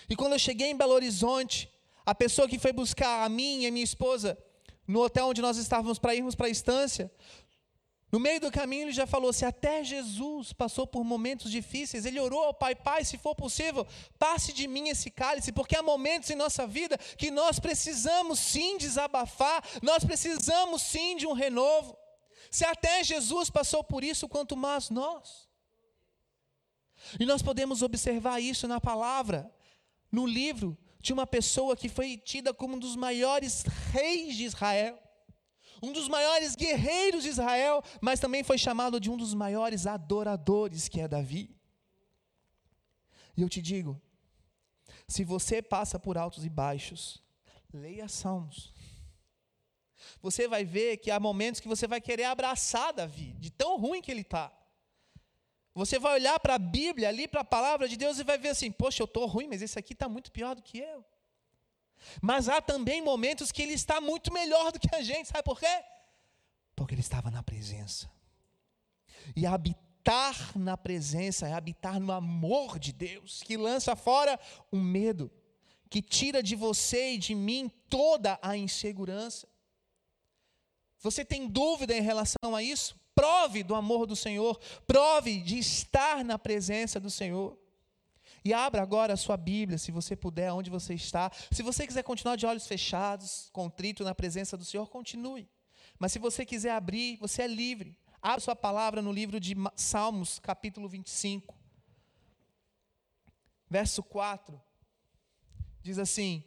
E 0.08 0.16
quando 0.16 0.32
eu 0.32 0.40
cheguei 0.40 0.72
em 0.72 0.76
Belo 0.76 0.94
Horizonte, 0.94 1.70
A 2.10 2.14
pessoa 2.14 2.48
que 2.48 2.58
foi 2.58 2.72
buscar 2.72 3.24
a 3.24 3.28
mim 3.28 3.62
e 3.62 3.66
a 3.66 3.70
minha 3.70 3.84
esposa 3.84 4.36
no 4.90 5.02
hotel 5.02 5.28
onde 5.28 5.40
nós 5.40 5.56
estávamos 5.56 5.98
para 5.98 6.14
irmos 6.14 6.34
para 6.34 6.46
a 6.46 6.50
estância, 6.50 7.10
no 8.10 8.18
meio 8.18 8.40
do 8.40 8.50
caminho 8.50 8.84
ele 8.84 8.92
já 8.92 9.06
falou: 9.06 9.32
se 9.32 9.44
até 9.44 9.84
Jesus 9.84 10.52
passou 10.52 10.86
por 10.86 11.04
momentos 11.04 11.50
difíceis, 11.50 12.04
ele 12.04 12.18
orou 12.18 12.44
ao 12.44 12.54
Pai: 12.54 12.74
Pai, 12.74 13.04
se 13.04 13.16
for 13.16 13.34
possível, 13.34 13.86
passe 14.18 14.52
de 14.52 14.66
mim 14.66 14.88
esse 14.88 15.10
cálice, 15.10 15.52
porque 15.52 15.76
há 15.76 15.82
momentos 15.82 16.28
em 16.30 16.34
nossa 16.34 16.66
vida 16.66 16.98
que 17.16 17.30
nós 17.30 17.60
precisamos 17.60 18.40
sim 18.40 18.76
desabafar, 18.78 19.62
nós 19.80 20.04
precisamos 20.04 20.82
sim 20.82 21.16
de 21.16 21.26
um 21.26 21.32
renovo. 21.32 21.96
Se 22.50 22.64
até 22.64 23.04
Jesus 23.04 23.48
passou 23.48 23.84
por 23.84 24.02
isso, 24.02 24.28
quanto 24.28 24.56
mais 24.56 24.90
nós. 24.90 25.48
E 27.18 27.24
nós 27.24 27.42
podemos 27.42 27.80
observar 27.80 28.40
isso 28.40 28.66
na 28.66 28.80
palavra, 28.80 29.50
no 30.10 30.26
livro 30.26 30.76
de 31.00 31.12
uma 31.12 31.26
pessoa 31.26 31.76
que 31.76 31.88
foi 31.88 32.16
tida 32.16 32.52
como 32.52 32.76
um 32.76 32.78
dos 32.78 32.96
maiores 32.96 33.62
reis 33.92 34.36
de 34.36 34.44
Israel 34.44 34.98
um 35.82 35.92
dos 35.92 36.08
maiores 36.08 36.54
guerreiros 36.54 37.22
de 37.22 37.30
Israel, 37.30 37.82
mas 38.00 38.20
também 38.20 38.42
foi 38.42 38.58
chamado 38.58 39.00
de 39.00 39.10
um 39.10 39.16
dos 39.16 39.32
maiores 39.32 39.86
adoradores, 39.86 40.88
que 40.88 41.00
é 41.00 41.08
Davi. 41.08 41.56
E 43.36 43.42
eu 43.42 43.48
te 43.48 43.62
digo, 43.62 44.00
se 45.08 45.24
você 45.24 45.62
passa 45.62 45.98
por 45.98 46.18
altos 46.18 46.44
e 46.44 46.50
baixos, 46.50 47.22
leia 47.72 48.08
Salmos. 48.08 48.74
Você 50.20 50.46
vai 50.46 50.64
ver 50.64 50.98
que 50.98 51.10
há 51.10 51.18
momentos 51.18 51.60
que 51.60 51.68
você 51.68 51.86
vai 51.86 52.00
querer 52.00 52.24
abraçar 52.24 52.92
Davi, 52.92 53.32
de 53.38 53.50
tão 53.50 53.78
ruim 53.78 54.02
que 54.02 54.10
ele 54.10 54.20
está. 54.20 54.52
Você 55.74 55.98
vai 55.98 56.14
olhar 56.14 56.38
para 56.40 56.54
a 56.56 56.58
Bíblia, 56.58 57.08
ali 57.08 57.28
para 57.28 57.42
a 57.42 57.44
palavra 57.44 57.88
de 57.88 57.96
Deus, 57.96 58.18
e 58.18 58.24
vai 58.24 58.36
ver 58.38 58.48
assim: 58.48 58.70
poxa, 58.72 59.02
eu 59.02 59.06
estou 59.06 59.26
ruim, 59.26 59.46
mas 59.48 59.62
esse 59.62 59.78
aqui 59.78 59.92
está 59.92 60.08
muito 60.08 60.32
pior 60.32 60.54
do 60.54 60.62
que 60.62 60.78
eu. 60.78 61.04
Mas 62.20 62.48
há 62.48 62.60
também 62.60 63.02
momentos 63.02 63.52
que 63.52 63.62
ele 63.62 63.74
está 63.74 64.00
muito 64.00 64.32
melhor 64.32 64.72
do 64.72 64.80
que 64.80 64.94
a 64.94 65.02
gente, 65.02 65.28
sabe 65.28 65.42
por 65.42 65.58
quê? 65.58 65.84
Porque 66.74 66.94
ele 66.94 67.00
estava 67.00 67.30
na 67.30 67.42
presença. 67.42 68.10
E 69.36 69.46
habitar 69.46 70.58
na 70.58 70.76
presença 70.76 71.46
é 71.46 71.52
habitar 71.52 72.00
no 72.00 72.10
amor 72.10 72.78
de 72.78 72.92
Deus, 72.92 73.42
que 73.42 73.56
lança 73.56 73.94
fora 73.94 74.40
o 74.72 74.76
medo, 74.76 75.30
que 75.88 76.00
tira 76.02 76.42
de 76.42 76.56
você 76.56 77.12
e 77.12 77.18
de 77.18 77.34
mim 77.34 77.70
toda 77.88 78.38
a 78.42 78.56
insegurança. 78.56 79.46
Você 81.00 81.24
tem 81.24 81.46
dúvida 81.46 81.96
em 81.96 82.02
relação 82.02 82.54
a 82.54 82.62
isso? 82.62 82.99
Prove 83.14 83.62
do 83.62 83.74
amor 83.74 84.06
do 84.06 84.16
Senhor, 84.16 84.58
prove 84.86 85.40
de 85.40 85.58
estar 85.58 86.24
na 86.24 86.38
presença 86.38 86.98
do 86.98 87.10
Senhor. 87.10 87.58
E 88.44 88.54
abra 88.54 88.80
agora 88.80 89.12
a 89.12 89.16
sua 89.16 89.36
Bíblia, 89.36 89.76
se 89.76 89.92
você 89.92 90.16
puder, 90.16 90.52
onde 90.52 90.70
você 90.70 90.94
está. 90.94 91.30
Se 91.50 91.62
você 91.62 91.86
quiser 91.86 92.02
continuar 92.02 92.36
de 92.36 92.46
olhos 92.46 92.66
fechados, 92.66 93.50
contrito 93.52 94.02
na 94.02 94.14
presença 94.14 94.56
do 94.56 94.64
Senhor, 94.64 94.88
continue. 94.88 95.48
Mas 95.98 96.12
se 96.12 96.18
você 96.18 96.46
quiser 96.46 96.72
abrir, 96.72 97.18
você 97.18 97.42
é 97.42 97.46
livre. 97.46 97.96
Abra 98.22 98.40
sua 98.40 98.56
palavra 98.56 99.02
no 99.02 99.12
livro 99.12 99.38
de 99.38 99.54
Salmos, 99.76 100.38
capítulo 100.38 100.88
25. 100.88 101.54
Verso 103.68 104.02
4. 104.02 104.60
Diz 105.82 105.98
assim: 105.98 106.42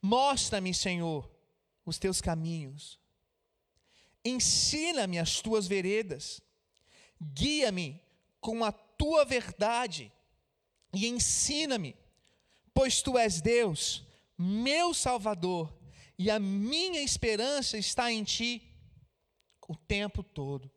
Mostra-me, 0.00 0.72
Senhor, 0.72 1.28
os 1.84 1.98
teus 1.98 2.20
caminhos. 2.20 3.00
Ensina-me 4.28 5.18
as 5.18 5.40
tuas 5.40 5.66
veredas. 5.66 6.40
Guia-me 7.20 8.00
com 8.40 8.64
a 8.64 8.72
tua 8.72 9.24
verdade 9.24 10.12
e 10.92 11.06
ensina-me, 11.06 11.96
pois 12.72 13.02
tu 13.02 13.18
és 13.18 13.40
Deus, 13.40 14.04
meu 14.36 14.94
Salvador, 14.94 15.76
e 16.18 16.30
a 16.30 16.38
minha 16.38 17.00
esperança 17.00 17.76
está 17.76 18.10
em 18.10 18.24
ti 18.24 18.62
o 19.68 19.76
tempo 19.76 20.22
todo. 20.22 20.70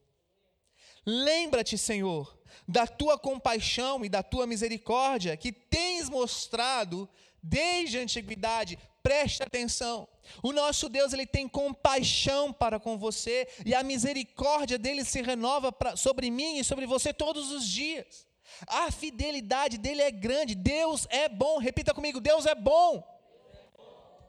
Lembra-te, 1.06 1.78
Senhor, 1.78 2.38
da 2.68 2.86
tua 2.86 3.18
compaixão 3.18 4.06
e 4.06 4.10
da 4.10 4.22
tua 4.22 4.46
misericórdia 4.46 5.36
que 5.36 5.52
tens 5.52 6.10
mostrado 6.10 7.10
desde 7.42 7.98
a 7.98 8.02
antiguidade. 8.02 8.78
Preste 9.02 9.42
atenção. 9.42 10.08
O 10.42 10.52
nosso 10.52 10.88
Deus, 10.90 11.14
ele 11.14 11.26
tem 11.26 11.48
compaixão 11.48 12.54
para 12.54 12.80
com 12.80 12.98
você 12.98 13.48
e 13.66 13.74
a 13.74 13.84
misericórdia 13.84 14.78
dele 14.78 15.04
se 15.04 15.22
renova 15.22 15.72
pra, 15.72 15.96
sobre 15.96 16.30
mim 16.30 16.58
e 16.58 16.64
sobre 16.64 16.86
você 16.86 17.14
todos 17.14 17.52
os 17.52 17.68
dias. 17.68 18.28
A 18.68 18.92
fidelidade 18.92 19.78
dele 19.78 20.02
é 20.02 20.12
grande. 20.12 20.56
Deus 20.56 21.08
é 21.10 21.28
bom. 21.28 21.58
Repita 21.58 21.94
comigo: 21.94 22.20
Deus 22.20 22.46
é 22.46 22.56
bom. 22.56 23.08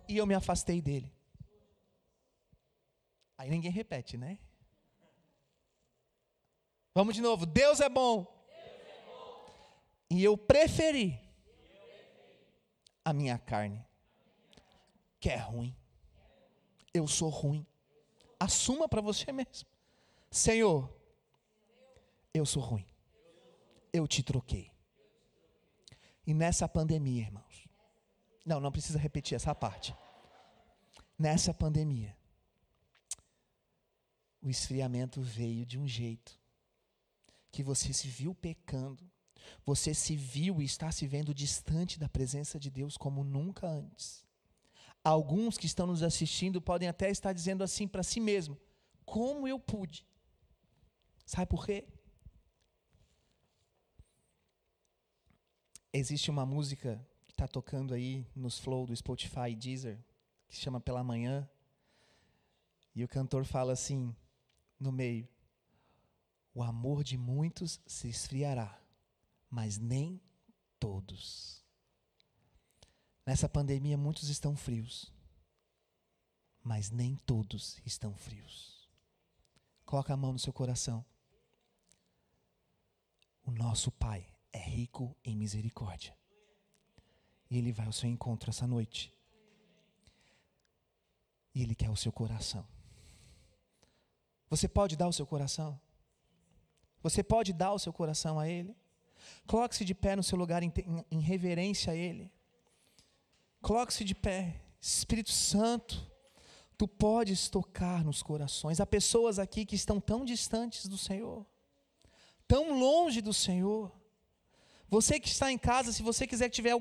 E 0.08 0.16
eu 0.16 0.26
me 0.26 0.34
afastei 0.34 0.80
dele. 0.80 1.12
Aí 3.36 3.50
ninguém 3.50 3.70
repete, 3.70 4.16
né? 4.16 4.38
Vamos 6.94 7.14
de 7.14 7.20
novo. 7.20 7.46
Deus 7.46 7.80
é 7.80 7.88
bom. 7.88 8.24
Deus 8.24 8.88
é 8.88 9.04
bom. 9.06 9.44
E 10.10 10.22
eu 10.22 10.36
preferi 10.36 11.18
a 13.04 13.12
minha 13.12 13.38
carne, 13.38 13.84
que 15.18 15.28
é 15.28 15.36
ruim. 15.36 15.74
Eu 16.92 17.06
sou 17.06 17.28
ruim. 17.28 17.66
Assuma 18.38 18.88
para 18.88 19.00
você 19.00 19.32
mesmo. 19.32 19.68
Senhor, 20.30 20.92
eu 22.34 22.44
sou 22.46 22.62
ruim 22.62 22.92
eu 23.92 24.08
te 24.08 24.22
troquei. 24.22 24.70
E 26.26 26.32
nessa 26.32 26.68
pandemia, 26.68 27.22
irmãos, 27.22 27.68
não, 28.44 28.58
não 28.58 28.72
precisa 28.72 28.98
repetir 28.98 29.36
essa 29.36 29.54
parte. 29.54 29.94
Nessa 31.18 31.52
pandemia, 31.52 32.16
o 34.40 34.48
esfriamento 34.48 35.20
veio 35.20 35.66
de 35.66 35.78
um 35.78 35.86
jeito 35.86 36.40
que 37.50 37.62
você 37.62 37.92
se 37.92 38.08
viu 38.08 38.34
pecando, 38.34 39.08
você 39.64 39.92
se 39.92 40.16
viu 40.16 40.62
e 40.62 40.64
está 40.64 40.90
se 40.90 41.06
vendo 41.06 41.34
distante 41.34 41.98
da 41.98 42.08
presença 42.08 42.58
de 42.58 42.70
Deus 42.70 42.96
como 42.96 43.22
nunca 43.22 43.66
antes. 43.66 44.24
Alguns 45.04 45.58
que 45.58 45.66
estão 45.66 45.86
nos 45.86 46.02
assistindo 46.02 46.60
podem 46.60 46.88
até 46.88 47.10
estar 47.10 47.32
dizendo 47.32 47.64
assim 47.64 47.88
para 47.88 48.02
si 48.02 48.20
mesmo: 48.20 48.58
como 49.04 49.48
eu 49.48 49.58
pude? 49.58 50.06
Sabe 51.26 51.48
por 51.48 51.66
quê? 51.66 51.86
Existe 55.92 56.30
uma 56.30 56.46
música 56.46 57.04
que 57.26 57.32
está 57.32 57.46
tocando 57.46 57.92
aí 57.92 58.26
nos 58.34 58.58
flow 58.58 58.86
do 58.86 58.96
Spotify 58.96 59.50
e 59.50 59.56
Deezer, 59.56 59.98
que 60.48 60.56
se 60.56 60.62
chama 60.62 60.80
Pela 60.80 61.04
Manhã. 61.04 61.48
E 62.94 63.02
o 63.02 63.08
cantor 63.08 63.44
fala 63.44 63.72
assim, 63.72 64.14
no 64.78 64.92
meio: 64.92 65.28
O 66.54 66.62
amor 66.62 67.02
de 67.02 67.18
muitos 67.18 67.80
se 67.86 68.08
esfriará, 68.08 68.80
mas 69.50 69.78
nem 69.78 70.20
todos. 70.78 71.61
Nessa 73.24 73.48
pandemia, 73.48 73.96
muitos 73.96 74.28
estão 74.28 74.56
frios, 74.56 75.12
mas 76.62 76.90
nem 76.90 77.14
todos 77.16 77.80
estão 77.86 78.14
frios. 78.14 78.88
Coloca 79.84 80.12
a 80.12 80.16
mão 80.16 80.32
no 80.32 80.38
seu 80.38 80.52
coração. 80.52 81.04
O 83.44 83.50
nosso 83.50 83.90
Pai 83.92 84.26
é 84.52 84.58
rico 84.58 85.16
em 85.24 85.36
misericórdia. 85.36 86.16
E 87.50 87.58
Ele 87.58 87.72
vai 87.72 87.86
ao 87.86 87.92
seu 87.92 88.08
encontro 88.08 88.50
essa 88.50 88.66
noite. 88.66 89.14
E 91.54 91.62
Ele 91.62 91.74
quer 91.74 91.90
o 91.90 91.96
seu 91.96 92.10
coração. 92.10 92.66
Você 94.48 94.66
pode 94.66 94.96
dar 94.96 95.08
o 95.08 95.12
seu 95.12 95.26
coração? 95.26 95.80
Você 97.02 97.22
pode 97.22 97.52
dar 97.52 97.72
o 97.72 97.78
seu 97.78 97.92
coração 97.92 98.38
a 98.38 98.48
Ele? 98.48 98.76
Coloque-se 99.46 99.84
de 99.84 99.94
pé 99.94 100.16
no 100.16 100.22
seu 100.22 100.36
lugar 100.36 100.62
em, 100.62 100.72
em 101.10 101.20
reverência 101.20 101.92
a 101.92 101.96
Ele. 101.96 102.32
Coloque-se 103.62 104.04
de 104.04 104.14
pé. 104.14 104.60
Espírito 104.80 105.30
Santo, 105.30 106.12
Tu 106.82 106.88
podes 106.88 107.48
tocar 107.48 108.02
nos 108.02 108.24
corações. 108.24 108.80
Há 108.80 108.86
pessoas 108.86 109.38
aqui 109.38 109.64
que 109.64 109.76
estão 109.76 110.00
tão 110.00 110.24
distantes 110.24 110.88
do 110.88 110.98
Senhor, 110.98 111.46
tão 112.48 112.76
longe 112.76 113.20
do 113.20 113.32
Senhor. 113.32 113.92
Você 114.88 115.20
que 115.20 115.28
está 115.28 115.52
em 115.52 115.56
casa, 115.56 115.92
se 115.92 116.02
você 116.02 116.26
quiser 116.26 116.48
tiver. 116.48 116.74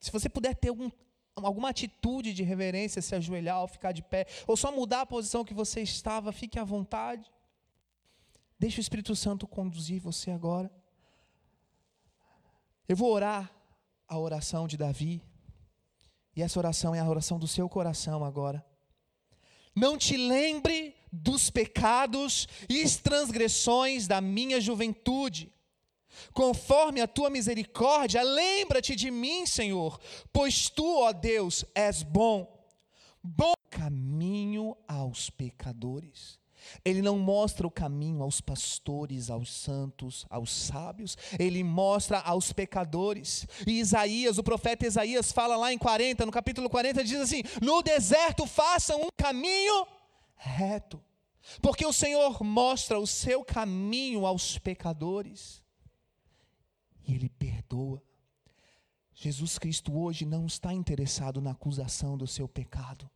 Se 0.00 0.10
você 0.10 0.30
puder 0.30 0.54
ter 0.54 0.70
algum, 0.70 0.90
alguma 1.34 1.68
atitude 1.68 2.32
de 2.32 2.42
reverência, 2.42 3.02
se 3.02 3.14
ajoelhar 3.14 3.60
ou 3.60 3.68
ficar 3.68 3.92
de 3.92 4.02
pé, 4.02 4.26
ou 4.46 4.56
só 4.56 4.72
mudar 4.72 5.02
a 5.02 5.06
posição 5.06 5.44
que 5.44 5.52
você 5.52 5.82
estava, 5.82 6.32
fique 6.32 6.58
à 6.58 6.64
vontade. 6.64 7.30
Deixe 8.58 8.78
o 8.78 8.80
Espírito 8.80 9.14
Santo 9.14 9.46
conduzir 9.46 10.00
você 10.00 10.30
agora. 10.30 10.70
Eu 12.88 12.96
vou 12.96 13.12
orar 13.12 13.54
a 14.08 14.18
oração 14.18 14.66
de 14.66 14.76
Davi. 14.76 15.22
E 16.34 16.42
essa 16.42 16.58
oração 16.58 16.94
é 16.94 17.00
a 17.00 17.08
oração 17.08 17.38
do 17.38 17.48
seu 17.48 17.68
coração 17.68 18.24
agora. 18.24 18.64
Não 19.74 19.96
te 19.96 20.16
lembre 20.16 20.94
dos 21.12 21.50
pecados 21.50 22.46
e 22.68 22.84
transgressões 23.02 24.06
da 24.06 24.20
minha 24.20 24.60
juventude 24.60 25.52
Conforme 26.32 27.00
a 27.00 27.06
tua 27.06 27.30
misericórdia, 27.30 28.22
lembra-te 28.22 28.94
de 28.94 29.10
mim, 29.10 29.46
Senhor, 29.46 30.00
pois 30.32 30.68
tu, 30.68 31.00
ó 31.00 31.12
Deus, 31.12 31.64
és 31.74 32.02
bom. 32.02 32.52
Bom 33.22 33.54
caminho 33.70 34.76
aos 34.86 35.30
pecadores. 35.30 36.38
Ele 36.84 37.02
não 37.02 37.18
mostra 37.18 37.66
o 37.66 37.70
caminho 37.70 38.22
aos 38.22 38.40
pastores, 38.40 39.30
aos 39.30 39.52
santos, 39.52 40.26
aos 40.30 40.50
sábios, 40.50 41.16
ele 41.38 41.62
mostra 41.62 42.18
aos 42.20 42.52
pecadores. 42.52 43.46
E 43.66 43.78
Isaías, 43.80 44.38
o 44.38 44.42
profeta 44.42 44.86
Isaías, 44.86 45.32
fala 45.32 45.56
lá 45.56 45.72
em 45.72 45.78
40, 45.78 46.26
no 46.26 46.32
capítulo 46.32 46.68
40, 46.68 47.04
diz 47.04 47.20
assim: 47.20 47.42
No 47.62 47.82
deserto 47.82 48.46
façam 48.46 49.00
um 49.02 49.08
caminho 49.16 49.86
reto, 50.36 51.02
porque 51.60 51.86
o 51.86 51.92
Senhor 51.92 52.42
mostra 52.42 52.98
o 52.98 53.06
seu 53.06 53.44
caminho 53.44 54.26
aos 54.26 54.58
pecadores 54.58 55.64
e 57.06 57.14
ele 57.14 57.28
perdoa. 57.28 58.02
Jesus 59.14 59.58
Cristo 59.58 59.96
hoje 59.96 60.26
não 60.26 60.44
está 60.44 60.74
interessado 60.74 61.40
na 61.40 61.52
acusação 61.52 62.18
do 62.18 62.26
seu 62.26 62.46
pecado. 62.46 63.08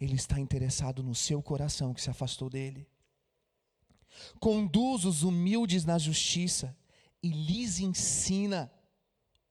Ele 0.00 0.14
está 0.14 0.38
interessado 0.38 1.02
no 1.02 1.14
seu 1.14 1.42
coração 1.42 1.94
que 1.94 2.02
se 2.02 2.10
afastou 2.10 2.50
dele. 2.50 2.86
Conduz 4.38 5.04
os 5.04 5.22
humildes 5.22 5.84
na 5.84 5.98
justiça 5.98 6.76
e 7.22 7.30
lhes 7.30 7.80
ensina 7.80 8.70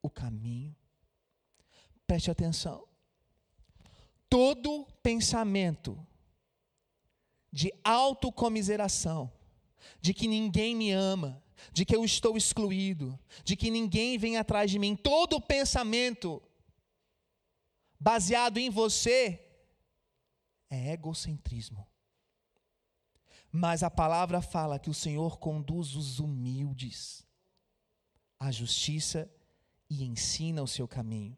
o 0.02 0.10
caminho. 0.10 0.76
Preste 2.06 2.30
atenção. 2.30 2.88
Todo 4.30 4.86
pensamento 5.02 6.06
de 7.52 7.74
autocomiseração, 7.84 9.32
de 10.02 10.14
que 10.14 10.28
ninguém 10.28 10.76
me 10.76 10.92
ama, 10.92 11.42
de 11.72 11.86
que 11.86 11.96
eu 11.96 12.04
estou 12.04 12.36
excluído, 12.36 13.18
de 13.44 13.56
que 13.56 13.72
ninguém 13.72 14.18
vem 14.18 14.38
atrás 14.38 14.70
de 14.70 14.78
mim, 14.78 14.96
todo 14.96 15.42
pensamento 15.42 16.42
baseado 18.00 18.58
em 18.58 18.70
você 18.70 19.45
é 20.76 20.94
egocentrismo. 20.94 21.88
Mas 23.52 23.84
a 23.84 23.90
palavra 23.90 24.42
fala 24.42 24.78
que 24.78 24.90
o 24.90 24.94
Senhor 24.94 25.40
conduz 25.40 25.96
os 25.96 26.20
humildes 26.20 27.26
à 28.38 28.52
justiça 28.52 29.32
e 29.90 30.04
ensina 30.04 30.62
o 30.62 30.68
seu 30.68 30.88
caminho. 30.88 31.38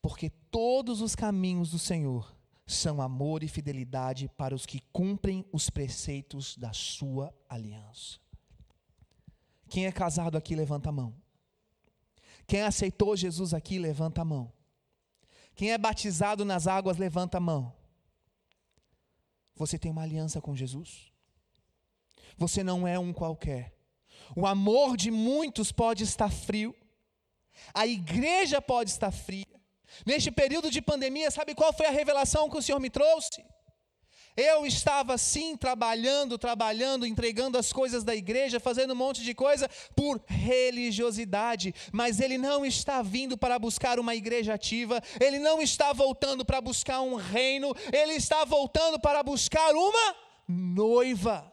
Porque 0.00 0.30
todos 0.30 1.00
os 1.00 1.16
caminhos 1.16 1.70
do 1.72 1.78
Senhor 1.78 2.36
são 2.66 3.02
amor 3.02 3.42
e 3.42 3.48
fidelidade 3.48 4.28
para 4.36 4.54
os 4.54 4.64
que 4.64 4.80
cumprem 4.92 5.44
os 5.52 5.68
preceitos 5.68 6.56
da 6.56 6.72
sua 6.72 7.34
aliança. 7.48 8.18
Quem 9.68 9.86
é 9.86 9.92
casado 9.92 10.36
aqui, 10.36 10.54
levanta 10.54 10.88
a 10.88 10.92
mão. 10.92 11.14
Quem 12.46 12.62
aceitou 12.62 13.16
Jesus 13.16 13.52
aqui, 13.52 13.78
levanta 13.78 14.22
a 14.22 14.24
mão. 14.24 14.52
Quem 15.54 15.72
é 15.72 15.78
batizado 15.78 16.44
nas 16.44 16.66
águas, 16.66 16.96
levanta 16.96 17.38
a 17.38 17.40
mão. 17.40 17.75
Você 19.56 19.78
tem 19.78 19.90
uma 19.90 20.02
aliança 20.02 20.40
com 20.40 20.54
Jesus. 20.54 21.10
Você 22.36 22.62
não 22.62 22.86
é 22.86 22.98
um 22.98 23.12
qualquer. 23.12 23.74
O 24.36 24.46
amor 24.46 24.96
de 24.96 25.10
muitos 25.10 25.72
pode 25.72 26.04
estar 26.04 26.30
frio. 26.30 26.74
A 27.72 27.86
igreja 27.86 28.60
pode 28.60 28.90
estar 28.90 29.10
fria. 29.10 29.46
Neste 30.04 30.30
período 30.30 30.70
de 30.70 30.82
pandemia, 30.82 31.30
sabe 31.30 31.54
qual 31.54 31.72
foi 31.72 31.86
a 31.86 31.90
revelação 31.90 32.50
que 32.50 32.58
o 32.58 32.62
Senhor 32.62 32.78
me 32.80 32.90
trouxe? 32.90 33.44
Eu 34.36 34.66
estava 34.66 35.16
sim 35.16 35.56
trabalhando, 35.56 36.36
trabalhando, 36.36 37.06
entregando 37.06 37.56
as 37.56 37.72
coisas 37.72 38.04
da 38.04 38.14
igreja, 38.14 38.60
fazendo 38.60 38.92
um 38.92 38.96
monte 38.96 39.22
de 39.22 39.34
coisa 39.34 39.66
por 39.94 40.22
religiosidade, 40.26 41.74
mas 41.90 42.20
ele 42.20 42.36
não 42.36 42.64
está 42.66 43.00
vindo 43.00 43.38
para 43.38 43.58
buscar 43.58 43.98
uma 43.98 44.14
igreja 44.14 44.52
ativa, 44.52 45.02
ele 45.18 45.38
não 45.38 45.62
está 45.62 45.92
voltando 45.92 46.44
para 46.44 46.60
buscar 46.60 47.00
um 47.00 47.14
reino, 47.14 47.74
ele 47.90 48.12
está 48.12 48.44
voltando 48.44 49.00
para 49.00 49.22
buscar 49.22 49.74
uma 49.74 50.16
noiva. 50.46 51.50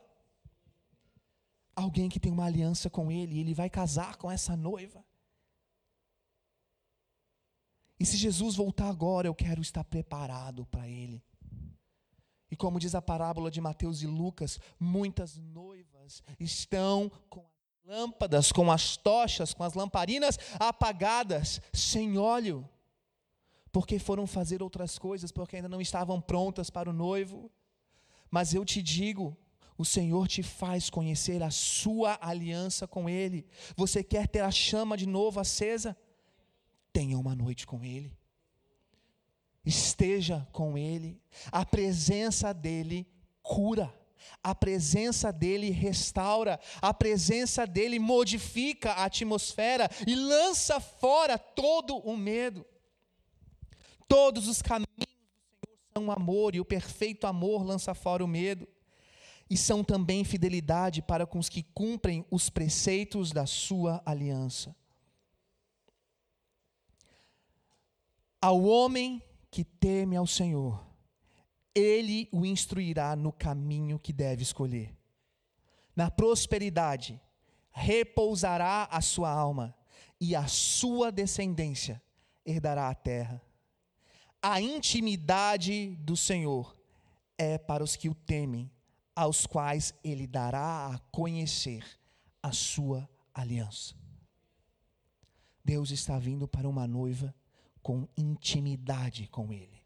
Alguém 1.75 2.09
que 2.09 2.19
tem 2.19 2.31
uma 2.31 2.45
aliança 2.45 2.89
com 2.89 3.09
ele, 3.09 3.35
e 3.35 3.39
ele 3.39 3.53
vai 3.53 3.69
casar 3.69 4.17
com 4.17 4.29
essa 4.29 4.57
noiva. 4.57 5.03
E 7.97 8.05
se 8.05 8.17
Jesus 8.17 8.55
voltar 8.55 8.89
agora, 8.89 9.27
eu 9.27 9.33
quero 9.33 9.61
estar 9.61 9.83
preparado 9.85 10.65
para 10.65 10.87
ele. 10.89 11.23
E 12.53 12.55
como 12.55 12.79
diz 12.79 12.93
a 12.93 13.01
parábola 13.01 13.49
de 13.49 13.59
Mateus 13.59 14.03
e 14.03 14.05
Lucas, 14.05 14.59
muitas 14.79 15.39
noivas 15.39 16.21
estão 16.39 17.11
com 17.27 17.39
as 17.39 17.83
lâmpadas, 17.83 18.51
com 18.51 18.71
as 18.71 18.95
tochas, 18.95 19.55
com 19.55 19.63
as 19.63 19.73
lamparinas 19.73 20.37
apagadas, 20.59 21.59
sem 21.73 22.15
óleo, 22.15 22.69
porque 23.71 23.97
foram 23.97 24.27
fazer 24.27 24.61
outras 24.61 24.99
coisas, 24.99 25.31
porque 25.31 25.55
ainda 25.55 25.67
não 25.67 25.81
estavam 25.81 26.21
prontas 26.21 26.69
para 26.69 26.91
o 26.91 26.93
noivo. 26.93 27.49
Mas 28.29 28.53
eu 28.53 28.63
te 28.63 28.83
digo, 28.83 29.35
o 29.75 29.83
Senhor 29.83 30.27
te 30.27 30.43
faz 30.43 30.91
conhecer 30.91 31.41
a 31.41 31.49
sua 31.49 32.19
aliança 32.21 32.87
com 32.87 33.09
Ele. 33.09 33.47
Você 33.75 34.03
quer 34.03 34.27
ter 34.27 34.41
a 34.41 34.51
chama 34.51 34.95
de 34.95 35.07
novo 35.07 35.39
acesa? 35.39 35.97
Tenha 36.91 37.17
uma 37.17 37.33
noite 37.33 37.65
com 37.65 37.83
Ele 37.83 38.15
esteja 39.65 40.47
com 40.51 40.77
Ele. 40.77 41.21
A 41.51 41.65
presença 41.65 42.53
dEle 42.53 43.07
cura. 43.41 43.93
A 44.41 44.53
presença 44.55 45.31
dele 45.31 45.69
restaura, 45.69 46.59
a 46.81 46.93
presença 46.93 47.65
dele 47.65 47.99
modifica 47.99 48.91
a 48.91 49.05
atmosfera 49.05 49.89
e 50.07 50.15
lança 50.15 50.79
fora 50.79 51.37
todo 51.37 51.97
o 51.97 52.15
medo. 52.15 52.65
Todos 54.07 54.47
os 54.47 54.61
caminhos 54.61 54.87
do 54.97 55.67
Senhor 55.67 55.79
são 55.93 56.11
amor, 56.11 56.55
e 56.55 56.59
o 56.59 56.65
perfeito 56.65 57.25
amor 57.25 57.63
lança 57.63 57.93
fora 57.93 58.23
o 58.23 58.27
medo. 58.27 58.67
E 59.49 59.57
são 59.57 59.83
também 59.83 60.23
fidelidade 60.23 61.01
para 61.01 61.25
com 61.25 61.39
os 61.39 61.49
que 61.49 61.63
cumprem 61.63 62.25
os 62.31 62.49
preceitos 62.49 63.31
da 63.31 63.45
sua 63.45 64.01
aliança. 64.05 64.75
Ao 68.41 68.61
homem 68.63 69.21
que 69.53 69.63
teme 69.63 70.15
ao 70.15 70.25
Senhor, 70.25 70.83
ele 71.75 72.27
o 72.31 72.43
instruirá 72.43 73.15
no 73.15 73.31
caminho 73.31 73.99
que 73.99 74.11
deve 74.11 74.41
escolher. 74.41 74.97
Na 75.95 76.09
prosperidade, 76.09 77.21
repousará 77.71 78.87
a 78.89 78.99
sua 78.99 79.29
alma, 79.29 79.75
e 80.19 80.35
a 80.35 80.47
sua 80.47 81.11
descendência 81.11 82.01
herdará 82.43 82.89
a 82.89 82.95
terra. 82.95 83.39
A 84.41 84.59
intimidade 84.59 85.95
do 85.97 86.17
Senhor 86.17 86.75
é 87.37 87.59
para 87.59 87.83
os 87.83 87.95
que 87.95 88.09
o 88.09 88.15
temem, 88.15 88.71
aos 89.15 89.45
quais 89.45 89.93
ele 90.03 90.25
dará 90.25 90.95
a 90.95 90.97
conhecer 91.11 91.85
a 92.41 92.51
sua 92.51 93.07
aliança. 93.31 93.93
Deus 95.63 95.91
está 95.91 96.17
vindo 96.17 96.47
para 96.47 96.67
uma 96.67 96.87
noiva 96.87 97.35
com 97.83 98.07
intimidade 98.17 99.27
com 99.27 99.51
Ele, 99.51 99.83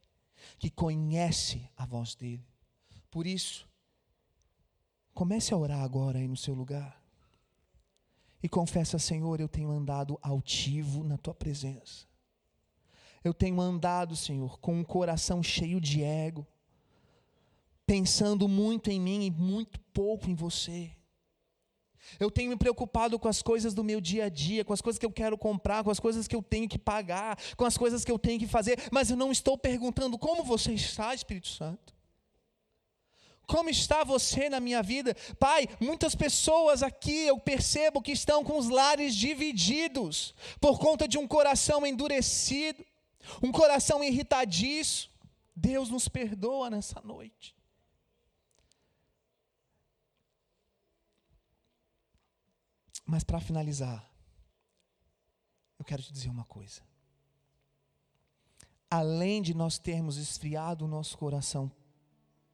que 0.60 0.69
conhece 0.69 1.67
a 1.75 1.86
voz 1.86 2.15
dEle. 2.15 2.47
Por 3.10 3.25
isso, 3.25 3.67
comece 5.13 5.53
a 5.53 5.57
orar 5.57 5.81
agora 5.81 6.19
aí 6.19 6.27
no 6.27 6.38
seu 6.38 6.53
lugar. 6.53 7.03
E 8.41 8.47
confessa, 8.47 8.99
Senhor, 8.99 9.41
eu 9.41 9.49
tenho 9.49 9.71
andado 9.71 10.19
altivo 10.21 11.03
na 11.03 11.17
tua 11.17 11.33
presença. 11.33 12.05
Eu 13.23 13.33
tenho 13.33 13.60
andado, 13.60 14.15
Senhor, 14.15 14.60
com 14.60 14.79
um 14.79 14.83
coração 14.83 15.41
cheio 15.41 15.81
de 15.81 16.03
ego, 16.03 16.45
pensando 17.86 18.47
muito 18.47 18.91
em 18.91 18.99
mim 18.99 19.25
e 19.25 19.31
muito 19.31 19.79
pouco 19.91 20.29
em 20.29 20.36
você. 20.36 20.91
Eu 22.19 22.31
tenho 22.31 22.49
me 22.49 22.57
preocupado 22.57 23.19
com 23.19 23.27
as 23.27 23.41
coisas 23.41 23.73
do 23.73 23.83
meu 23.83 23.99
dia 23.99 24.25
a 24.25 24.29
dia, 24.29 24.63
com 24.63 24.73
as 24.73 24.81
coisas 24.81 24.99
que 24.99 25.05
eu 25.05 25.11
quero 25.11 25.37
comprar, 25.37 25.83
com 25.83 25.91
as 25.91 25.99
coisas 25.99 26.27
que 26.27 26.35
eu 26.35 26.41
tenho 26.41 26.67
que 26.67 26.77
pagar, 26.77 27.37
com 27.55 27.65
as 27.65 27.77
coisas 27.77 28.03
que 28.03 28.11
eu 28.11 28.19
tenho 28.19 28.39
que 28.39 28.47
fazer, 28.47 28.79
mas 28.91 29.09
eu 29.09 29.17
não 29.17 29.31
estou 29.31 29.57
perguntando 29.57 30.17
como 30.17 30.43
você 30.43 30.73
está, 30.73 31.13
Espírito 31.13 31.47
Santo. 31.47 31.97
Como 33.47 33.69
está 33.69 34.03
você 34.03 34.49
na 34.49 34.59
minha 34.59 34.83
vida? 34.83 35.15
Pai, 35.39 35.69
muitas 35.79 36.13
pessoas 36.13 36.83
aqui 36.83 37.27
eu 37.27 37.39
percebo 37.39 38.01
que 38.01 38.11
estão 38.11 38.43
com 38.43 38.57
os 38.57 38.67
lares 38.67 39.15
divididos 39.15 40.35
por 40.59 40.77
conta 40.77 41.07
de 41.07 41.17
um 41.17 41.25
coração 41.25 41.85
endurecido, 41.85 42.85
um 43.41 43.51
coração 43.51 44.03
irritadiço. 44.03 45.09
Deus 45.55 45.89
nos 45.89 46.09
perdoa 46.09 46.69
nessa 46.69 47.01
noite. 47.01 47.56
Mas 53.07 53.23
para 53.23 53.39
finalizar, 53.39 54.05
eu 55.79 55.85
quero 55.85 56.03
te 56.03 56.11
dizer 56.11 56.29
uma 56.29 56.43
coisa. 56.43 56.81
Além 58.91 59.41
de 59.41 59.53
nós 59.53 59.79
termos 59.79 60.17
esfriado 60.17 60.83
o 60.83 60.87
nosso 60.89 61.17
coração 61.17 61.71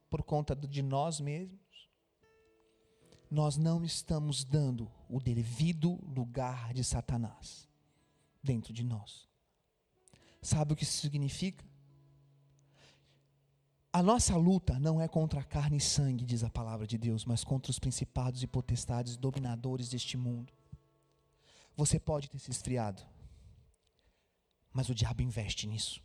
por 0.08 0.22
conta 0.22 0.54
de 0.54 0.80
nós 0.80 1.18
mesmos, 1.20 1.58
nós 3.28 3.56
não 3.56 3.84
estamos 3.84 4.44
dando 4.44 4.88
o 5.08 5.18
devido 5.18 5.98
lugar 6.06 6.72
de 6.72 6.84
Satanás 6.84 7.68
dentro 8.40 8.72
de 8.72 8.84
nós. 8.84 9.28
Sabe 10.40 10.72
o 10.72 10.76
que 10.76 10.84
isso 10.84 11.00
significa? 11.00 11.64
A 13.94 14.02
nossa 14.02 14.36
luta 14.36 14.76
não 14.80 15.00
é 15.00 15.06
contra 15.06 15.38
a 15.38 15.44
carne 15.44 15.76
e 15.76 15.80
sangue, 15.80 16.24
diz 16.24 16.42
a 16.42 16.50
palavra 16.50 16.84
de 16.84 16.98
Deus, 16.98 17.24
mas 17.24 17.44
contra 17.44 17.70
os 17.70 17.78
principados 17.78 18.42
e 18.42 18.46
potestades 18.48 19.16
dominadores 19.16 19.88
deste 19.88 20.16
mundo. 20.16 20.52
Você 21.76 22.00
pode 22.00 22.28
ter 22.28 22.40
se 22.40 22.50
esfriado, 22.50 23.00
mas 24.72 24.88
o 24.88 24.94
diabo 24.96 25.22
investe 25.22 25.68
nisso. 25.68 26.02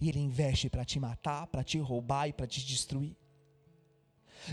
E 0.00 0.08
ele 0.08 0.20
investe 0.20 0.70
para 0.70 0.84
te 0.84 1.00
matar, 1.00 1.48
para 1.48 1.64
te 1.64 1.80
roubar 1.80 2.28
e 2.28 2.32
para 2.32 2.46
te 2.46 2.64
destruir. 2.64 3.16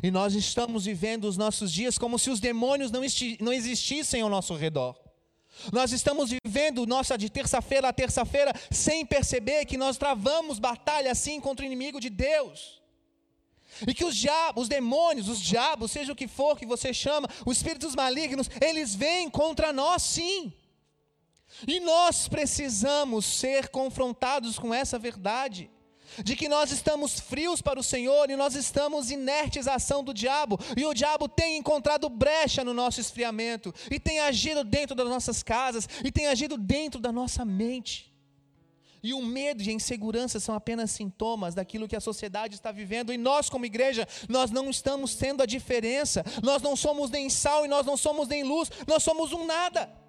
E 0.02 0.10
nós 0.10 0.34
estamos 0.34 0.86
vivendo 0.86 1.26
os 1.26 1.38
nossos 1.38 1.72
dias 1.72 1.96
como 1.96 2.18
se 2.18 2.32
os 2.32 2.40
demônios 2.40 2.90
não, 2.90 3.02
não 3.40 3.54
existissem 3.54 4.24
ao 4.24 4.30
nosso 4.32 4.56
redor. 4.56 5.00
Nós 5.72 5.91
estamos 5.91 6.32
vivendo 6.43 6.86
nossa 6.86 7.17
de 7.17 7.30
terça-feira 7.30 7.89
a 7.89 7.93
terça-feira 7.93 8.54
sem 8.72 9.06
perceber 9.06 9.65
que 9.65 9.78
nós 9.78 9.98
travamos 9.98 10.60
batalha 10.60 11.12
assim 11.12 11.39
contra 11.39 11.63
o 11.63 11.65
inimigo 11.65 12.00
de 12.00 12.10
Deus. 12.10 12.82
E 13.88 13.93
que 13.93 14.06
os 14.06 14.15
diabos, 14.15 14.63
os 14.63 14.70
demônios, 14.70 15.28
os 15.28 15.41
diabos, 15.41 15.91
seja 15.91 16.13
o 16.13 16.15
que 16.15 16.28
for 16.28 16.58
que 16.58 16.65
você 16.65 16.93
chama, 16.93 17.28
os 17.46 17.58
espíritos 17.58 17.96
malignos, 17.96 18.50
eles 18.62 18.96
vêm 18.96 19.30
contra 19.30 19.74
nós 19.74 20.02
sim. 20.02 20.54
E 21.67 21.80
nós 21.80 22.28
precisamos 22.28 23.26
ser 23.26 23.70
confrontados 23.70 24.58
com 24.58 24.74
essa 24.74 24.98
verdade 24.98 25.70
de 26.24 26.36
que 26.36 26.48
nós 26.48 26.72
estamos 26.72 27.20
frios 27.20 27.62
para 27.62 27.80
o 27.80 27.84
Senhor 27.84 28.30
e 28.30 28.36
nós 28.36 28.56
estamos 28.56 29.12
inertes 29.12 29.67
à 29.67 29.76
ação 29.76 30.04
do 30.04 30.13
diabo, 30.13 30.60
e 30.76 30.86
o 30.86 30.93
diabo 30.93 31.28
tem 31.28 31.58
encontrado 31.58 32.10
brecha 32.10 32.63
no 32.63 32.74
nosso 32.74 33.00
esfriamento, 33.00 33.74
e 33.91 34.00
tem 34.00 34.20
agido 34.20 34.63
dentro 34.63 34.96
das 34.96 35.08
nossas 35.08 35.43
casas, 35.43 35.88
e 36.04 36.12
tem 36.12 36.28
agido 36.28 36.58
dentro 36.58 37.00
da 37.00 37.12
nossa 37.12 37.43
mente. 37.43 38.13
E 39.04 39.13
o 39.13 39.22
medo 39.22 39.62
e 39.62 39.70
a 39.70 39.74
insegurança 39.74 40.39
são 40.39 40.56
apenas 40.56 40.91
sintomas 40.91 41.54
daquilo 41.54 41.88
que 41.88 41.96
a 41.96 42.02
sociedade 42.02 42.56
está 42.56 42.72
vivendo, 42.72 43.13
e 43.13 43.17
nós, 43.17 43.50
como 43.50 43.65
igreja, 43.65 44.08
nós 44.28 44.52
não 44.52 44.70
estamos 44.70 45.12
sendo 45.12 45.43
a 45.43 45.46
diferença, 45.46 46.26
nós 46.43 46.62
não 46.62 46.76
somos 46.76 47.10
nem 47.10 47.30
sal 47.30 47.65
e 47.65 47.67
nós 47.67 47.86
não 47.86 47.96
somos 47.96 48.28
nem 48.28 48.43
luz, 48.43 48.70
nós 48.88 49.04
somos 49.04 49.32
um 49.32 49.46
nada. 49.46 50.07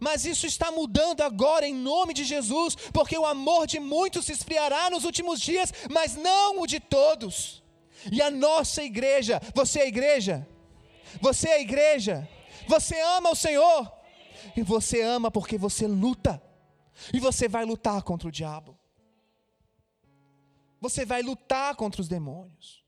Mas 0.00 0.24
isso 0.24 0.46
está 0.46 0.70
mudando 0.70 1.22
agora 1.22 1.66
em 1.66 1.74
nome 1.74 2.12
de 2.14 2.24
Jesus, 2.24 2.76
porque 2.92 3.16
o 3.16 3.26
amor 3.26 3.66
de 3.66 3.78
muitos 3.78 4.26
se 4.26 4.32
esfriará 4.32 4.90
nos 4.90 5.04
últimos 5.04 5.40
dias, 5.40 5.72
mas 5.90 6.16
não 6.16 6.60
o 6.60 6.66
de 6.66 6.80
todos. 6.80 7.62
E 8.10 8.22
a 8.22 8.30
nossa 8.30 8.82
igreja, 8.82 9.40
você 9.54 9.80
é 9.80 9.82
a 9.82 9.88
igreja? 9.88 10.46
Você 11.20 11.48
é 11.48 11.54
a 11.54 11.60
igreja? 11.60 12.28
Você 12.68 13.00
ama 13.00 13.30
o 13.30 13.36
Senhor? 13.36 13.92
E 14.56 14.62
você 14.62 15.02
ama 15.02 15.30
porque 15.30 15.56
você 15.56 15.86
luta. 15.86 16.42
E 17.12 17.20
você 17.20 17.48
vai 17.48 17.64
lutar 17.64 18.02
contra 18.02 18.28
o 18.28 18.32
diabo. 18.32 18.78
Você 20.80 21.04
vai 21.04 21.22
lutar 21.22 21.74
contra 21.74 22.00
os 22.00 22.08
demônios. 22.08 22.84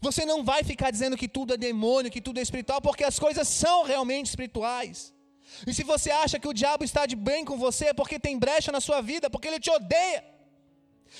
Você 0.00 0.24
não 0.24 0.44
vai 0.44 0.62
ficar 0.62 0.90
dizendo 0.90 1.16
que 1.16 1.28
tudo 1.28 1.54
é 1.54 1.56
demônio, 1.56 2.10
que 2.10 2.20
tudo 2.20 2.38
é 2.38 2.42
espiritual, 2.42 2.80
porque 2.80 3.04
as 3.04 3.18
coisas 3.18 3.48
são 3.48 3.82
realmente 3.82 4.26
espirituais. 4.26 5.12
E 5.66 5.74
se 5.74 5.84
você 5.84 6.10
acha 6.10 6.38
que 6.38 6.48
o 6.48 6.52
diabo 6.52 6.84
está 6.84 7.06
de 7.06 7.16
bem 7.16 7.44
com 7.44 7.56
você, 7.56 7.86
é 7.86 7.94
porque 7.94 8.18
tem 8.18 8.38
brecha 8.38 8.70
na 8.72 8.80
sua 8.80 9.00
vida, 9.00 9.30
porque 9.30 9.48
ele 9.48 9.60
te 9.60 9.70
odeia. 9.70 10.24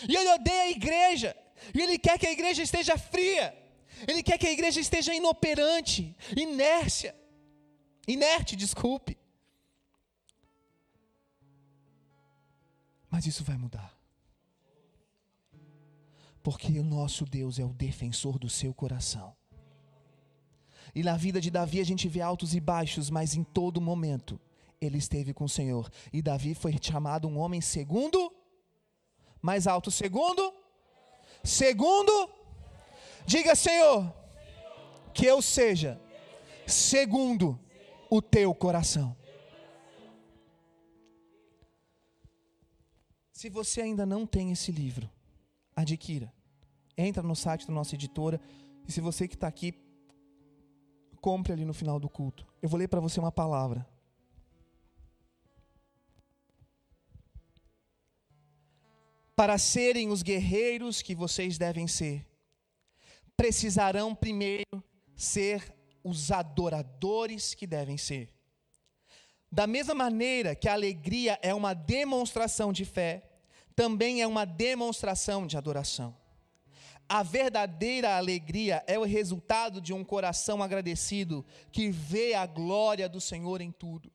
E 0.08 0.16
ele 0.16 0.30
odeia 0.30 0.62
a 0.62 0.70
igreja. 0.70 1.36
E 1.74 1.80
ele 1.80 1.98
quer 1.98 2.18
que 2.18 2.26
a 2.26 2.32
igreja 2.32 2.62
esteja 2.62 2.96
fria. 2.98 3.56
Ele 4.06 4.22
quer 4.22 4.38
que 4.38 4.46
a 4.46 4.52
igreja 4.52 4.80
esteja 4.80 5.14
inoperante, 5.14 6.16
inércia. 6.36 7.14
Inerte, 8.06 8.56
desculpe. 8.56 9.16
Mas 13.10 13.26
isso 13.26 13.44
vai 13.44 13.56
mudar. 13.56 13.96
Porque 16.42 16.78
o 16.80 16.82
nosso 16.82 17.24
Deus 17.24 17.58
é 17.58 17.64
o 17.64 17.72
defensor 17.72 18.38
do 18.38 18.48
seu 18.48 18.74
coração. 18.74 19.36
E 20.94 21.02
na 21.02 21.16
vida 21.16 21.40
de 21.40 21.50
Davi 21.50 21.81
a 21.81 21.85
gente 21.85 22.09
vê 22.09 22.20
altos 22.20 22.55
e 22.55 22.61
baixos, 22.61 23.09
mas 23.09 23.35
em 23.35 23.42
todo 23.42 23.81
momento 23.81 24.38
ele 24.81 24.98
esteve 24.98 25.33
com 25.33 25.44
o 25.44 25.48
Senhor. 25.48 25.90
E 26.12 26.20
Davi 26.20 26.55
foi 26.55 26.76
chamado 26.81 27.28
um 27.28 27.38
homem 27.38 27.61
segundo, 27.61 28.33
mais 29.40 29.66
alto, 29.66 29.90
segundo, 29.90 30.52
segundo, 31.42 32.31
diga 33.24 33.55
Senhor, 33.55 34.12
que 35.14 35.24
eu 35.24 35.40
seja 35.40 36.00
segundo 36.66 37.59
o 38.11 38.20
teu 38.20 38.55
coração. 38.55 39.16
Se 43.33 43.48
você 43.48 43.81
ainda 43.81 44.07
não 44.07 44.24
tem 44.26 44.52
esse 44.52 44.70
livro, 44.70 45.11
adquira. 45.74 46.33
Entra 46.96 47.22
no 47.22 47.35
site 47.35 47.66
da 47.66 47.72
nossa 47.72 47.94
editora. 47.94 48.40
E 48.87 48.92
se 48.92 49.00
você 49.00 49.26
que 49.26 49.35
está 49.35 49.48
aqui 49.48 49.74
compre 51.22 51.52
ali 51.52 51.64
no 51.64 51.72
final 51.72 52.00
do 52.00 52.08
culto. 52.08 52.44
Eu 52.61 52.68
vou 52.68 52.78
ler 52.78 52.88
para 52.88 53.00
você 53.00 53.20
uma 53.20 53.30
palavra. 53.30 53.87
Para 59.35 59.56
serem 59.56 60.11
os 60.11 60.20
guerreiros 60.22 61.00
que 61.00 61.14
vocês 61.14 61.56
devem 61.56 61.87
ser, 61.87 62.26
precisarão 63.37 64.14
primeiro 64.14 64.85
ser 65.16 65.72
os 66.04 66.32
adoradores 66.32 67.54
que 67.54 67.66
devem 67.66 67.96
ser. 67.96 68.28
Da 69.50 69.66
mesma 69.66 69.94
maneira 69.94 70.56
que 70.56 70.68
a 70.68 70.72
alegria 70.72 71.38
é 71.40 71.54
uma 71.54 71.72
demonstração 71.72 72.72
de 72.72 72.85
fé, 72.85 73.22
também 73.76 74.20
é 74.20 74.26
uma 74.26 74.44
demonstração 74.44 75.46
de 75.46 75.56
adoração. 75.56 76.21
A 77.12 77.22
verdadeira 77.22 78.16
alegria 78.16 78.83
é 78.87 78.98
o 78.98 79.05
resultado 79.05 79.83
de 79.83 79.92
um 79.92 80.03
coração 80.03 80.62
agradecido 80.62 81.44
que 81.70 81.90
vê 81.90 82.33
a 82.33 82.46
glória 82.46 83.07
do 83.07 83.20
Senhor 83.20 83.61
em 83.61 83.70
tudo. 83.70 84.11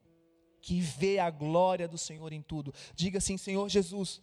Que 0.60 0.82
vê 0.82 1.20
a 1.20 1.30
glória 1.30 1.88
do 1.88 1.96
Senhor 1.96 2.34
em 2.34 2.42
tudo. 2.42 2.74
Diga 2.96 3.20
assim: 3.20 3.38
Senhor 3.38 3.70
Jesus, 3.70 4.20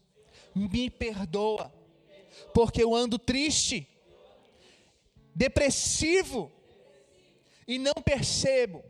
me 0.52 0.90
perdoa, 0.90 1.72
porque 2.52 2.82
eu 2.82 2.92
ando 2.92 3.16
triste, 3.16 3.86
depressivo, 5.32 6.50
e 7.68 7.78
não 7.78 7.94
percebo 7.94 8.82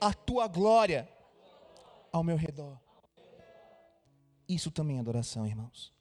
a 0.00 0.14
tua 0.14 0.48
glória 0.48 1.06
ao 2.10 2.24
meu 2.24 2.38
redor. 2.38 2.80
Isso 4.48 4.70
também 4.70 4.96
é 4.96 5.00
adoração, 5.00 5.46
irmãos 5.46 5.92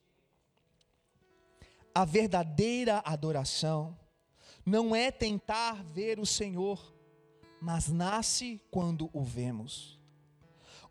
a 1.93 2.05
verdadeira 2.05 3.03
adoração 3.05 3.97
não 4.65 4.95
é 4.95 5.11
tentar 5.11 5.83
ver 5.83 6.19
o 6.19 6.25
Senhor, 6.25 6.93
mas 7.61 7.89
nasce 7.89 8.59
quando 8.71 9.09
o 9.13 9.23
vemos. 9.23 9.99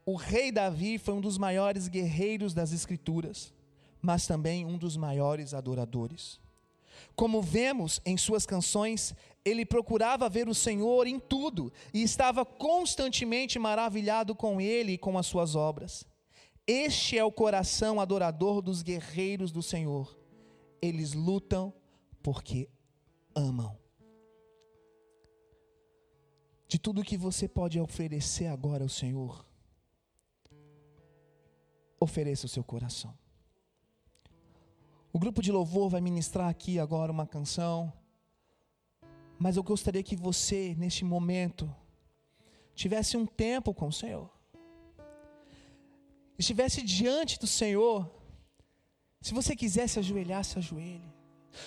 O 0.06 0.14
rei 0.14 0.52
Davi 0.52 0.98
foi 0.98 1.14
um 1.14 1.20
dos 1.20 1.38
maiores 1.38 1.88
guerreiros 1.88 2.54
das 2.54 2.72
Escrituras, 2.72 3.52
mas 4.00 4.26
também 4.26 4.64
um 4.64 4.78
dos 4.78 4.96
maiores 4.96 5.54
adoradores. 5.54 6.40
Como 7.16 7.42
vemos 7.42 8.00
em 8.04 8.16
suas 8.16 8.46
canções, 8.46 9.14
ele 9.44 9.64
procurava 9.64 10.28
ver 10.28 10.48
o 10.48 10.54
Senhor 10.54 11.06
em 11.06 11.18
tudo 11.18 11.72
e 11.92 12.02
estava 12.02 12.44
constantemente 12.44 13.58
maravilhado 13.58 14.34
com 14.34 14.60
ele 14.60 14.92
e 14.92 14.98
com 14.98 15.18
as 15.18 15.26
suas 15.26 15.56
obras. 15.56 16.06
Este 16.66 17.18
é 17.18 17.24
o 17.24 17.32
coração 17.32 18.00
adorador 18.00 18.62
dos 18.62 18.82
guerreiros 18.82 19.50
do 19.50 19.62
Senhor 19.62 20.21
eles 20.82 21.12
lutam 21.12 21.72
porque 22.20 22.68
amam. 23.34 23.78
De 26.66 26.78
tudo 26.78 27.04
que 27.04 27.16
você 27.16 27.46
pode 27.46 27.78
oferecer 27.78 28.46
agora 28.46 28.82
ao 28.82 28.88
Senhor, 28.88 29.46
ofereça 32.00 32.46
o 32.46 32.48
seu 32.48 32.64
coração. 32.64 33.16
O 35.12 35.18
grupo 35.18 35.40
de 35.40 35.52
louvor 35.52 35.88
vai 35.88 36.00
ministrar 36.00 36.48
aqui 36.48 36.78
agora 36.78 37.12
uma 37.12 37.26
canção, 37.26 37.92
mas 39.38 39.56
eu 39.56 39.62
gostaria 39.62 40.02
que 40.02 40.16
você, 40.16 40.74
neste 40.76 41.04
momento, 41.04 41.72
tivesse 42.74 43.16
um 43.16 43.26
tempo 43.26 43.74
com 43.74 43.88
o 43.88 43.92
Senhor, 43.92 44.30
estivesse 46.38 46.82
diante 46.82 47.38
do 47.38 47.46
Senhor 47.46 48.21
se 49.22 49.32
você 49.32 49.54
quiser 49.54 49.88
se 49.88 49.98
ajoelhar, 49.98 50.44
se 50.44 50.58
ajoelhe. 50.58 51.12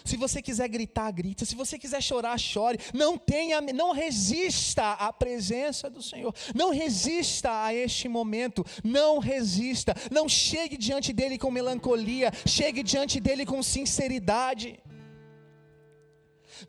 Se 0.03 0.17
você 0.17 0.41
quiser 0.41 0.67
gritar, 0.67 1.11
grita. 1.11 1.45
Se 1.45 1.55
você 1.55 1.77
quiser 1.77 2.01
chorar, 2.01 2.37
chore. 2.37 2.79
Não 2.93 3.17
tenha, 3.17 3.61
não 3.61 3.91
resista 3.91 4.93
à 4.93 5.13
presença 5.13 5.89
do 5.89 6.01
Senhor. 6.01 6.33
Não 6.53 6.71
resista 6.71 7.63
a 7.63 7.73
este 7.73 8.07
momento. 8.07 8.65
Não 8.83 9.19
resista. 9.19 9.95
Não 10.11 10.27
chegue 10.27 10.75
diante 10.75 11.13
dele 11.13 11.37
com 11.37 11.51
melancolia. 11.51 12.31
Chegue 12.45 12.83
diante 12.83 13.19
dele 13.19 13.45
com 13.45 13.61
sinceridade. 13.61 14.79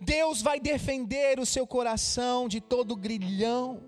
Deus 0.00 0.42
vai 0.42 0.60
defender 0.60 1.40
o 1.40 1.46
seu 1.46 1.66
coração 1.66 2.48
de 2.48 2.60
todo 2.60 2.94
grilhão. 2.96 3.82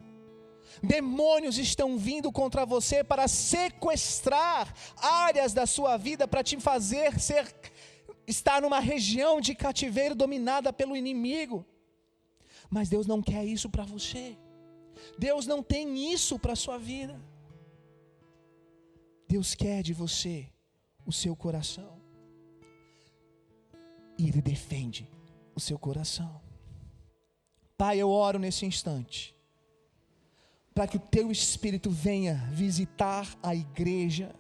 Demônios 0.82 1.58
estão 1.58 1.98
vindo 1.98 2.30
contra 2.30 2.64
você 2.64 3.02
para 3.02 3.26
sequestrar 3.28 4.72
áreas 4.96 5.52
da 5.52 5.66
sua 5.66 5.96
vida 5.96 6.26
para 6.28 6.42
te 6.42 6.58
fazer 6.58 7.18
ser 7.18 7.54
estar 8.26 8.60
numa 8.60 8.78
região 8.78 9.40
de 9.40 9.54
cativeiro 9.54 10.14
dominada 10.14 10.72
pelo 10.72 10.96
inimigo. 10.96 11.64
Mas 12.70 12.88
Deus 12.88 13.06
não 13.06 13.22
quer 13.22 13.44
isso 13.44 13.70
para 13.70 13.84
você. 13.84 14.36
Deus 15.18 15.46
não 15.46 15.62
tem 15.62 16.12
isso 16.12 16.38
para 16.38 16.52
a 16.52 16.56
sua 16.56 16.78
vida. 16.78 17.18
Deus 19.26 19.54
quer 19.54 19.82
de 19.82 19.94
você 19.94 20.48
o 21.06 21.12
seu 21.12 21.34
coração. 21.34 21.98
E 24.18 24.28
Ele 24.28 24.42
defende 24.42 25.08
o 25.54 25.60
seu 25.60 25.78
coração. 25.78 26.40
Pai, 27.76 27.98
eu 27.98 28.10
oro 28.10 28.38
nesse 28.38 28.66
instante, 28.66 29.34
para 30.78 30.86
que 30.86 30.96
o 30.96 31.00
Teu 31.00 31.32
Espírito 31.32 31.90
venha 31.90 32.36
visitar 32.52 33.36
a 33.42 33.52
igreja 33.52 34.32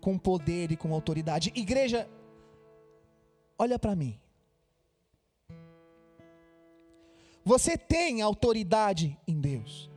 com 0.00 0.16
poder 0.16 0.70
e 0.70 0.76
com 0.76 0.94
autoridade. 0.94 1.52
Igreja, 1.52 2.08
olha 3.58 3.76
para 3.76 3.96
mim. 3.96 4.16
Você 7.44 7.76
tem 7.76 8.22
autoridade 8.22 9.18
em 9.26 9.40
Deus. 9.40 9.90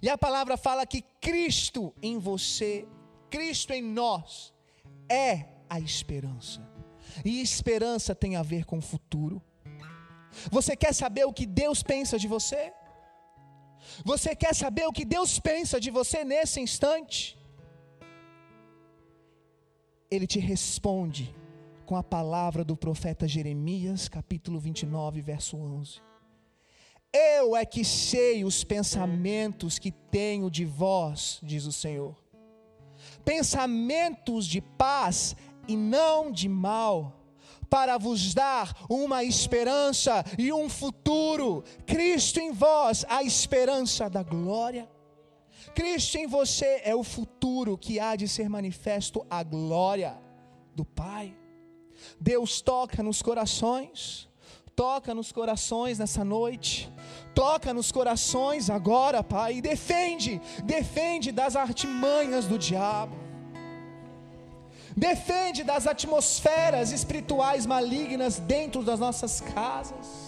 E 0.00 0.08
a 0.08 0.16
palavra 0.16 0.56
fala 0.56 0.86
que 0.86 1.02
Cristo 1.20 1.92
em 2.00 2.16
você, 2.16 2.86
Cristo 3.28 3.72
em 3.72 3.82
nós, 3.82 4.54
é 5.08 5.44
a 5.68 5.80
esperança. 5.80 6.64
E 7.24 7.42
esperança 7.42 8.14
tem 8.14 8.36
a 8.36 8.44
ver 8.44 8.64
com 8.64 8.78
o 8.78 8.80
futuro. 8.80 9.42
Você 10.52 10.76
quer 10.76 10.94
saber 10.94 11.24
o 11.24 11.32
que 11.32 11.46
Deus 11.46 11.82
pensa 11.82 12.16
de 12.16 12.28
você? 12.28 12.72
Você 14.04 14.34
quer 14.36 14.54
saber 14.54 14.86
o 14.86 14.92
que 14.92 15.04
Deus 15.04 15.38
pensa 15.38 15.80
de 15.80 15.90
você 15.90 16.24
nesse 16.24 16.60
instante? 16.60 17.38
Ele 20.10 20.26
te 20.26 20.38
responde 20.38 21.34
com 21.84 21.96
a 21.96 22.02
palavra 22.02 22.64
do 22.64 22.76
profeta 22.76 23.26
Jeremias, 23.26 24.08
capítulo 24.08 24.58
29, 24.58 25.20
verso 25.20 25.56
11. 25.56 26.00
Eu 27.12 27.56
é 27.56 27.64
que 27.64 27.84
sei 27.84 28.44
os 28.44 28.62
pensamentos 28.62 29.78
que 29.78 29.90
tenho 29.90 30.50
de 30.50 30.64
vós, 30.64 31.40
diz 31.42 31.64
o 31.64 31.72
Senhor. 31.72 32.14
Pensamentos 33.24 34.46
de 34.46 34.60
paz 34.60 35.34
e 35.66 35.76
não 35.76 36.30
de 36.30 36.48
mal, 36.48 37.15
para 37.68 37.98
vos 37.98 38.34
dar 38.34 38.74
uma 38.88 39.24
esperança 39.24 40.24
e 40.38 40.52
um 40.52 40.68
futuro. 40.68 41.64
Cristo 41.84 42.40
em 42.40 42.52
vós, 42.52 43.04
a 43.08 43.22
esperança 43.22 44.08
da 44.08 44.22
glória. 44.22 44.88
Cristo 45.74 46.16
em 46.16 46.26
você 46.26 46.80
é 46.84 46.94
o 46.94 47.02
futuro 47.02 47.76
que 47.76 48.00
há 48.00 48.16
de 48.16 48.28
ser 48.28 48.48
manifesto 48.48 49.26
a 49.28 49.42
glória 49.42 50.18
do 50.74 50.84
Pai. 50.84 51.36
Deus 52.20 52.60
toca 52.60 53.02
nos 53.02 53.22
corações, 53.22 54.28
toca 54.74 55.14
nos 55.14 55.32
corações 55.32 55.98
nessa 55.98 56.24
noite, 56.24 56.92
toca 57.34 57.72
nos 57.72 57.90
corações 57.90 58.68
agora, 58.70 59.22
Pai, 59.22 59.56
e 59.56 59.60
defende, 59.60 60.40
defende 60.64 61.32
das 61.32 61.56
artimanhas 61.56 62.46
do 62.46 62.58
diabo, 62.58 63.16
defende 64.96 65.62
das 65.62 65.86
atmosferas 65.86 66.90
espirituais 66.90 67.66
malignas 67.66 68.38
dentro 68.38 68.82
das 68.82 68.98
nossas 68.98 69.42
casas, 69.42 70.25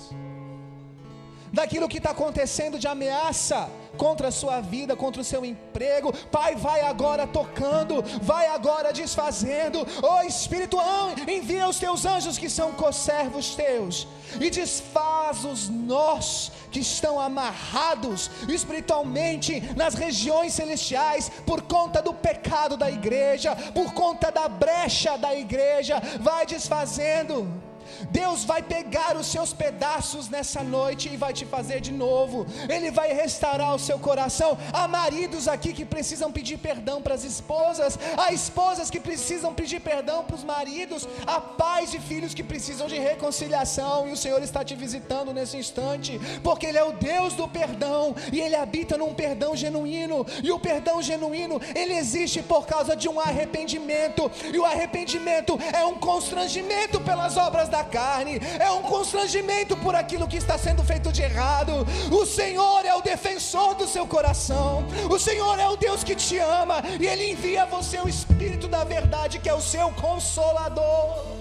daquilo 1.52 1.88
que 1.88 1.98
está 1.98 2.10
acontecendo 2.10 2.78
de 2.78 2.86
ameaça 2.86 3.68
contra 3.96 4.28
a 4.28 4.32
sua 4.32 4.60
vida, 4.60 4.96
contra 4.96 5.20
o 5.20 5.24
seu 5.24 5.44
emprego. 5.44 6.12
Pai, 6.30 6.54
vai 6.54 6.82
agora 6.82 7.26
tocando, 7.26 8.02
vai 8.22 8.46
agora 8.46 8.92
desfazendo. 8.92 9.86
Oh 10.02 10.22
Espírito, 10.22 10.78
envia 11.26 11.68
os 11.68 11.78
teus 11.78 12.04
anjos 12.04 12.38
que 12.38 12.48
são 12.48 12.72
conservos 12.72 13.54
teus 13.54 14.06
e 14.40 14.50
desfaz 14.50 15.44
os 15.44 15.68
nós 15.68 16.52
que 16.70 16.80
estão 16.80 17.18
amarrados 17.18 18.30
espiritualmente 18.48 19.60
nas 19.74 19.94
regiões 19.94 20.52
celestiais 20.52 21.30
por 21.46 21.62
conta 21.62 22.02
do 22.02 22.12
pecado 22.12 22.76
da 22.76 22.90
igreja, 22.90 23.56
por 23.74 23.92
conta 23.92 24.30
da 24.30 24.48
brecha 24.48 25.16
da 25.16 25.34
igreja. 25.34 26.00
Vai 26.20 26.46
desfazendo 26.46 27.67
Deus 28.10 28.44
vai 28.44 28.62
pegar 28.62 29.16
os 29.16 29.26
seus 29.26 29.52
pedaços 29.52 30.28
nessa 30.28 30.62
noite 30.62 31.08
e 31.08 31.16
vai 31.16 31.32
te 31.32 31.44
fazer 31.44 31.80
de 31.80 31.92
novo. 31.92 32.46
Ele 32.68 32.90
vai 32.90 33.12
restaurar 33.12 33.74
o 33.74 33.78
seu 33.78 33.98
coração. 33.98 34.58
Há 34.72 34.86
maridos 34.88 35.48
aqui 35.48 35.72
que 35.72 35.84
precisam 35.84 36.30
pedir 36.32 36.58
perdão 36.58 37.00
para 37.02 37.14
as 37.14 37.24
esposas, 37.24 37.98
há 38.16 38.32
esposas 38.32 38.90
que 38.90 39.00
precisam 39.00 39.54
pedir 39.54 39.80
perdão 39.80 40.24
para 40.24 40.36
os 40.36 40.44
maridos, 40.44 41.08
há 41.26 41.40
pais 41.40 41.94
e 41.94 41.98
filhos 41.98 42.34
que 42.34 42.42
precisam 42.42 42.86
de 42.86 42.98
reconciliação 42.98 44.08
e 44.08 44.12
o 44.12 44.16
Senhor 44.16 44.42
está 44.42 44.64
te 44.64 44.74
visitando 44.74 45.32
nesse 45.32 45.56
instante, 45.56 46.20
porque 46.42 46.66
Ele 46.66 46.78
é 46.78 46.84
o 46.84 46.92
Deus 46.92 47.34
do 47.34 47.48
perdão 47.48 48.14
e 48.32 48.40
Ele 48.40 48.56
habita 48.56 48.96
num 48.96 49.14
perdão 49.14 49.54
genuíno. 49.56 50.26
E 50.42 50.50
o 50.50 50.58
perdão 50.58 51.02
genuíno, 51.02 51.60
ele 51.74 51.94
existe 51.94 52.42
por 52.42 52.66
causa 52.66 52.94
de 52.94 53.08
um 53.08 53.20
arrependimento, 53.20 54.30
e 54.52 54.58
o 54.58 54.64
arrependimento 54.64 55.58
é 55.72 55.84
um 55.84 55.94
constrangimento 55.94 57.00
pelas 57.00 57.36
obras 57.36 57.68
da 57.68 57.77
carne, 57.84 58.40
é 58.58 58.70
um 58.70 58.82
constrangimento 58.82 59.76
por 59.76 59.94
aquilo 59.94 60.26
que 60.26 60.36
está 60.36 60.58
sendo 60.58 60.82
feito 60.84 61.12
de 61.12 61.22
errado. 61.22 61.86
O 62.10 62.26
Senhor 62.26 62.84
é 62.84 62.94
o 62.94 63.02
defensor 63.02 63.74
do 63.74 63.86
seu 63.86 64.06
coração, 64.06 64.84
o 65.10 65.18
Senhor 65.18 65.58
é 65.58 65.68
o 65.68 65.76
Deus 65.76 66.02
que 66.04 66.14
te 66.14 66.38
ama, 66.38 66.82
e 67.00 67.06
Ele 67.06 67.30
envia 67.30 67.62
a 67.62 67.66
você 67.66 67.98
o 67.98 68.08
Espírito 68.08 68.68
da 68.68 68.84
verdade, 68.84 69.38
que 69.38 69.48
é 69.48 69.54
o 69.54 69.60
seu 69.60 69.90
consolador. 69.92 71.37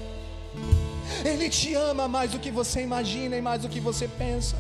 Ele 1.25 1.49
te 1.49 1.73
ama 1.73 2.07
mais 2.07 2.31
do 2.31 2.39
que 2.39 2.51
você 2.51 2.81
imagina 2.81 3.35
e 3.35 3.41
mais 3.41 3.61
do 3.61 3.69
que 3.69 3.79
você 3.79 4.07
pensa 4.07 4.55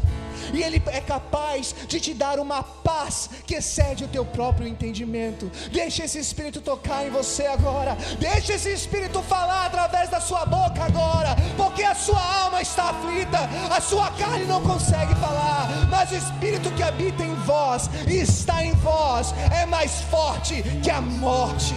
e 0.53 0.61
Ele 0.61 0.81
é 0.87 1.01
capaz 1.01 1.73
de 1.87 1.99
te 1.99 2.13
dar 2.13 2.39
uma 2.39 2.63
paz 2.63 3.29
que 3.45 3.55
excede 3.55 4.03
o 4.03 4.07
teu 4.07 4.25
próprio 4.25 4.67
entendimento. 4.67 5.51
Deixe 5.71 6.03
esse 6.03 6.19
Espírito 6.19 6.61
tocar 6.61 7.05
em 7.05 7.09
você 7.09 7.45
agora, 7.45 7.97
deixe 8.19 8.53
esse 8.53 8.71
Espírito 8.71 9.21
falar 9.23 9.65
através 9.65 10.09
da 10.09 10.19
sua 10.19 10.45
boca 10.45 10.83
agora, 10.83 11.35
porque 11.55 11.83
a 11.83 11.95
sua 11.95 12.21
alma 12.43 12.61
está 12.61 12.89
aflita, 12.89 13.39
a 13.75 13.81
sua 13.81 14.09
carne 14.11 14.45
não 14.45 14.61
consegue 14.61 15.13
falar, 15.15 15.87
mas 15.89 16.11
o 16.11 16.15
Espírito 16.15 16.71
que 16.71 16.83
habita 16.83 17.23
em 17.23 17.35
vós 17.35 17.89
e 18.07 18.17
está 18.17 18.63
em 18.63 18.73
vós 18.73 19.33
é 19.51 19.65
mais 19.65 20.01
forte 20.01 20.63
que 20.83 20.89
a 20.89 21.01
morte. 21.01 21.75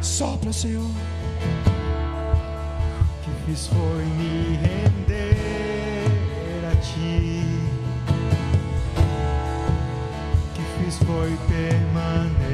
Sopra, 0.00 0.52
Senhor. 0.52 1.17
Fiz 3.48 3.66
foi 3.68 4.04
me 4.04 4.58
render 4.58 5.34
ti. 6.82 7.42
Que 10.54 10.62
fiz 10.76 10.98
foi 10.98 11.34
permanecer. 11.48 12.47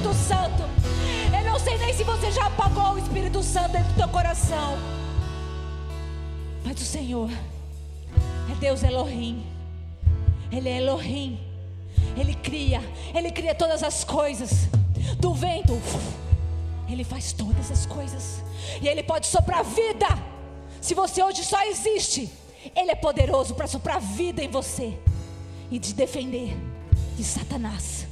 Espírito 0.00 0.14
Santo. 0.14 0.62
Eu 1.36 1.44
não 1.44 1.58
sei 1.58 1.76
nem 1.76 1.92
se 1.92 2.02
você 2.04 2.30
já 2.30 2.46
apagou 2.46 2.94
o 2.94 2.98
Espírito 2.98 3.42
Santo 3.42 3.72
dentro 3.72 3.92
do 3.92 3.96
teu 3.96 4.08
coração. 4.08 4.78
Mas 6.64 6.80
o 6.80 6.84
Senhor 6.84 7.30
é 8.50 8.54
Deus 8.58 8.82
Elohim. 8.82 9.44
Ele 10.50 10.70
é 10.70 10.78
Elohim. 10.78 11.38
Ele 12.16 12.34
cria, 12.34 12.80
ele 13.14 13.30
cria 13.30 13.54
todas 13.54 13.82
as 13.82 14.02
coisas. 14.02 14.68
Do 15.18 15.34
vento, 15.34 15.78
ele 16.88 17.04
faz 17.04 17.34
todas 17.34 17.70
as 17.70 17.84
coisas. 17.84 18.42
E 18.80 18.88
ele 18.88 19.02
pode 19.02 19.26
soprar 19.26 19.62
vida. 19.62 20.08
Se 20.80 20.94
você 20.94 21.22
hoje 21.22 21.44
só 21.44 21.62
existe, 21.64 22.32
ele 22.74 22.90
é 22.90 22.96
poderoso 22.96 23.54
para 23.54 23.66
soprar 23.66 24.00
vida 24.00 24.42
em 24.42 24.48
você 24.48 24.98
e 25.70 25.78
te 25.78 25.92
defender 25.92 26.56
de 27.18 27.22
Satanás. 27.22 28.09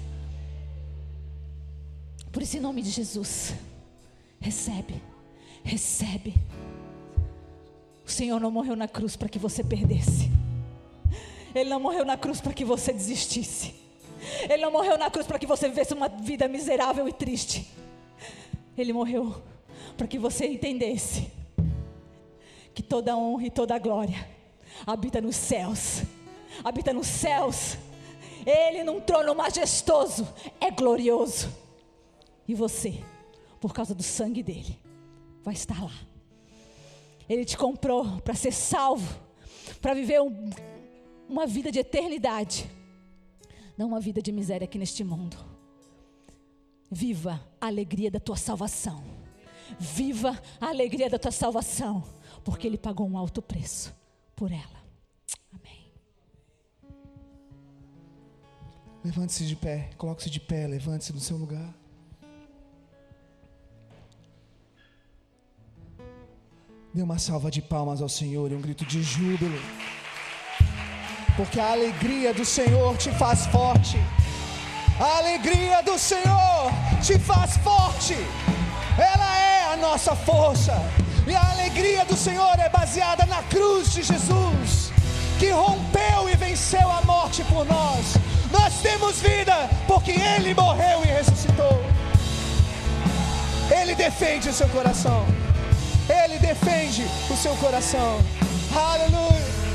Por 2.32 2.42
isso, 2.42 2.56
em 2.56 2.60
nome 2.60 2.82
de 2.82 2.90
Jesus, 2.90 3.54
recebe, 4.40 5.02
recebe. 5.62 6.34
O 8.06 8.10
Senhor 8.10 8.40
não 8.40 8.50
morreu 8.50 8.76
na 8.76 8.88
cruz 8.88 9.16
para 9.16 9.28
que 9.28 9.38
você 9.38 9.62
perdesse. 9.62 10.30
Ele 11.54 11.70
não 11.70 11.80
morreu 11.80 12.04
na 12.04 12.16
cruz 12.16 12.40
para 12.40 12.52
que 12.52 12.64
você 12.64 12.92
desistisse. 12.92 13.74
Ele 14.48 14.62
não 14.62 14.72
morreu 14.72 14.98
na 14.98 15.10
cruz 15.10 15.26
para 15.26 15.38
que 15.38 15.46
você 15.46 15.68
vivesse 15.68 15.94
uma 15.94 16.08
vida 16.08 16.48
miserável 16.48 17.08
e 17.08 17.12
triste. 17.12 17.68
Ele 18.76 18.92
morreu 18.92 19.42
para 19.96 20.06
que 20.06 20.18
você 20.18 20.46
entendesse 20.46 21.30
que 22.74 22.82
toda 22.82 23.16
honra 23.16 23.46
e 23.46 23.50
toda 23.50 23.78
glória 23.78 24.28
habita 24.86 25.20
nos 25.20 25.36
céus. 25.36 26.02
Habita 26.62 26.92
nos 26.92 27.06
céus. 27.06 27.76
Ele 28.46 28.84
num 28.84 29.00
trono 29.00 29.34
majestoso 29.34 30.26
é 30.60 30.70
glorioso. 30.70 31.48
E 32.48 32.54
você, 32.54 33.04
por 33.60 33.74
causa 33.74 33.94
do 33.94 34.02
sangue 34.02 34.42
dele, 34.42 34.80
vai 35.44 35.52
estar 35.52 35.84
lá. 35.84 35.92
Ele 37.28 37.44
te 37.44 37.58
comprou 37.58 38.20
para 38.22 38.34
ser 38.34 38.52
salvo, 38.52 39.20
para 39.82 39.92
viver 39.92 40.22
um, 40.22 40.48
uma 41.28 41.46
vida 41.46 41.70
de 41.70 41.78
eternidade, 41.78 42.68
não 43.76 43.88
uma 43.88 44.00
vida 44.00 44.22
de 44.22 44.32
miséria 44.32 44.64
aqui 44.64 44.78
neste 44.78 45.04
mundo. 45.04 45.36
Viva 46.90 47.46
a 47.60 47.66
alegria 47.66 48.10
da 48.10 48.18
tua 48.18 48.36
salvação. 48.36 49.04
Viva 49.78 50.40
a 50.58 50.68
alegria 50.68 51.10
da 51.10 51.18
tua 51.18 51.30
salvação, 51.30 52.02
porque 52.42 52.66
Ele 52.66 52.78
pagou 52.78 53.06
um 53.06 53.18
alto 53.18 53.42
preço 53.42 53.94
por 54.34 54.50
ela. 54.50 54.82
Amém. 55.52 55.92
Levante-se 59.04 59.46
de 59.46 59.54
pé, 59.54 59.90
coloque-se 59.98 60.30
de 60.30 60.40
pé, 60.40 60.66
levante-se 60.66 61.12
no 61.12 61.20
seu 61.20 61.36
lugar. 61.36 61.74
Dê 66.98 67.04
uma 67.04 67.16
salva 67.16 67.48
de 67.48 67.62
palmas 67.62 68.02
ao 68.02 68.08
Senhor 68.08 68.50
e 68.50 68.56
um 68.56 68.60
grito 68.60 68.84
de 68.84 69.00
júbilo. 69.04 69.56
Porque 71.36 71.60
a 71.60 71.70
alegria 71.70 72.34
do 72.34 72.44
Senhor 72.44 72.96
te 72.96 73.12
faz 73.12 73.46
forte. 73.46 73.96
A 74.98 75.18
alegria 75.18 75.80
do 75.80 75.96
Senhor 75.96 76.72
te 77.00 77.16
faz 77.20 77.56
forte. 77.58 78.16
Ela 78.98 79.38
é 79.38 79.72
a 79.74 79.76
nossa 79.76 80.16
força. 80.16 80.74
E 81.24 81.36
a 81.36 81.50
alegria 81.52 82.04
do 82.04 82.16
Senhor 82.16 82.58
é 82.58 82.68
baseada 82.68 83.24
na 83.26 83.44
cruz 83.44 83.92
de 83.92 84.02
Jesus, 84.02 84.90
que 85.38 85.50
rompeu 85.50 86.28
e 86.28 86.34
venceu 86.34 86.90
a 86.90 87.00
morte 87.02 87.44
por 87.44 87.64
nós. 87.64 88.14
Nós 88.50 88.74
temos 88.82 89.20
vida 89.20 89.70
porque 89.86 90.10
Ele 90.10 90.52
morreu 90.52 91.04
e 91.04 91.06
ressuscitou. 91.06 91.80
Ele 93.70 93.94
defende 93.94 94.48
o 94.48 94.52
seu 94.52 94.68
coração. 94.70 95.47
Ele 96.08 96.38
defende 96.38 97.04
o 97.30 97.36
seu 97.36 97.54
coração. 97.56 98.18
Aleluia. 98.74 99.67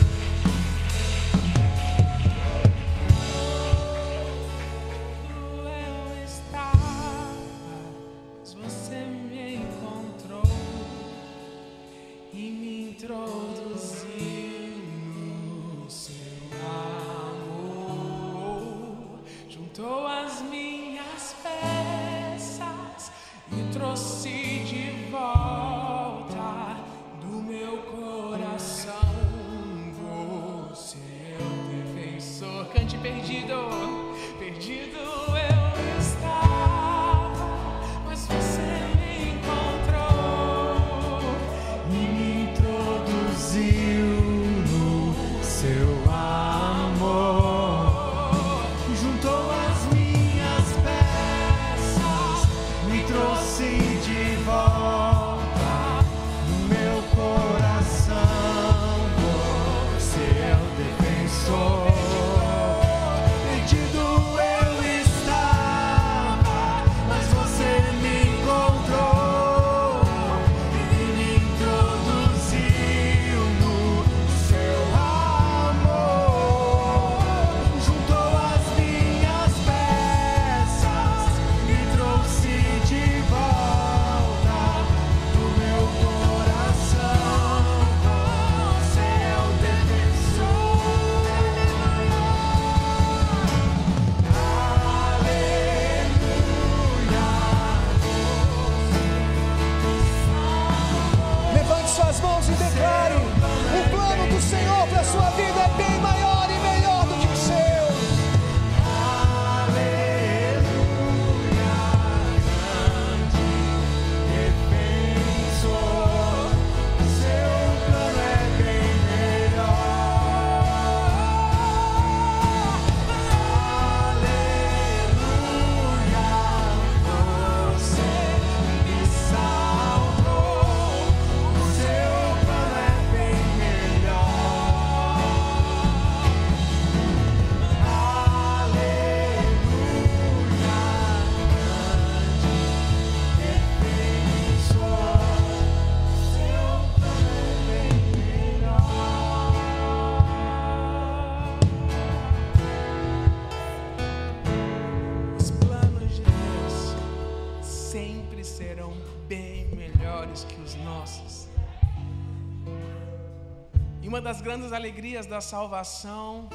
Alegrias 165.13 165.25
da 165.27 165.41
salvação 165.41 166.49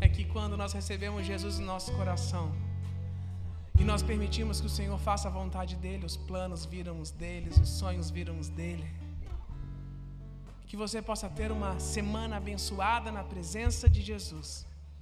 é 0.00 0.08
que 0.08 0.24
quando 0.24 0.56
nós 0.56 0.72
recebemos 0.72 1.26
Jesus 1.26 1.58
no 1.58 1.66
nosso 1.66 1.90
coração 1.92 2.52
e 3.80 3.82
nós 3.82 4.00
permitimos 4.00 4.60
que 4.60 4.66
o 4.66 4.70
Senhor 4.70 4.96
faça 4.98 5.26
a 5.26 5.30
vontade 5.30 5.74
dele, 5.74 6.06
os 6.06 6.16
planos 6.16 6.64
viram 6.64 7.00
os 7.00 7.10
deles, 7.10 7.56
os 7.56 7.68
sonhos 7.68 8.10
viram 8.10 8.38
os 8.38 8.48
dele. 8.48 8.88
Que 10.68 10.76
você 10.76 11.02
possa 11.02 11.28
ter 11.28 11.50
uma 11.50 11.80
semana 11.80 12.36
abençoada 12.36 13.10
na 13.10 13.24
presença 13.24 13.88
de 13.90 14.02
Jesus 14.02 14.67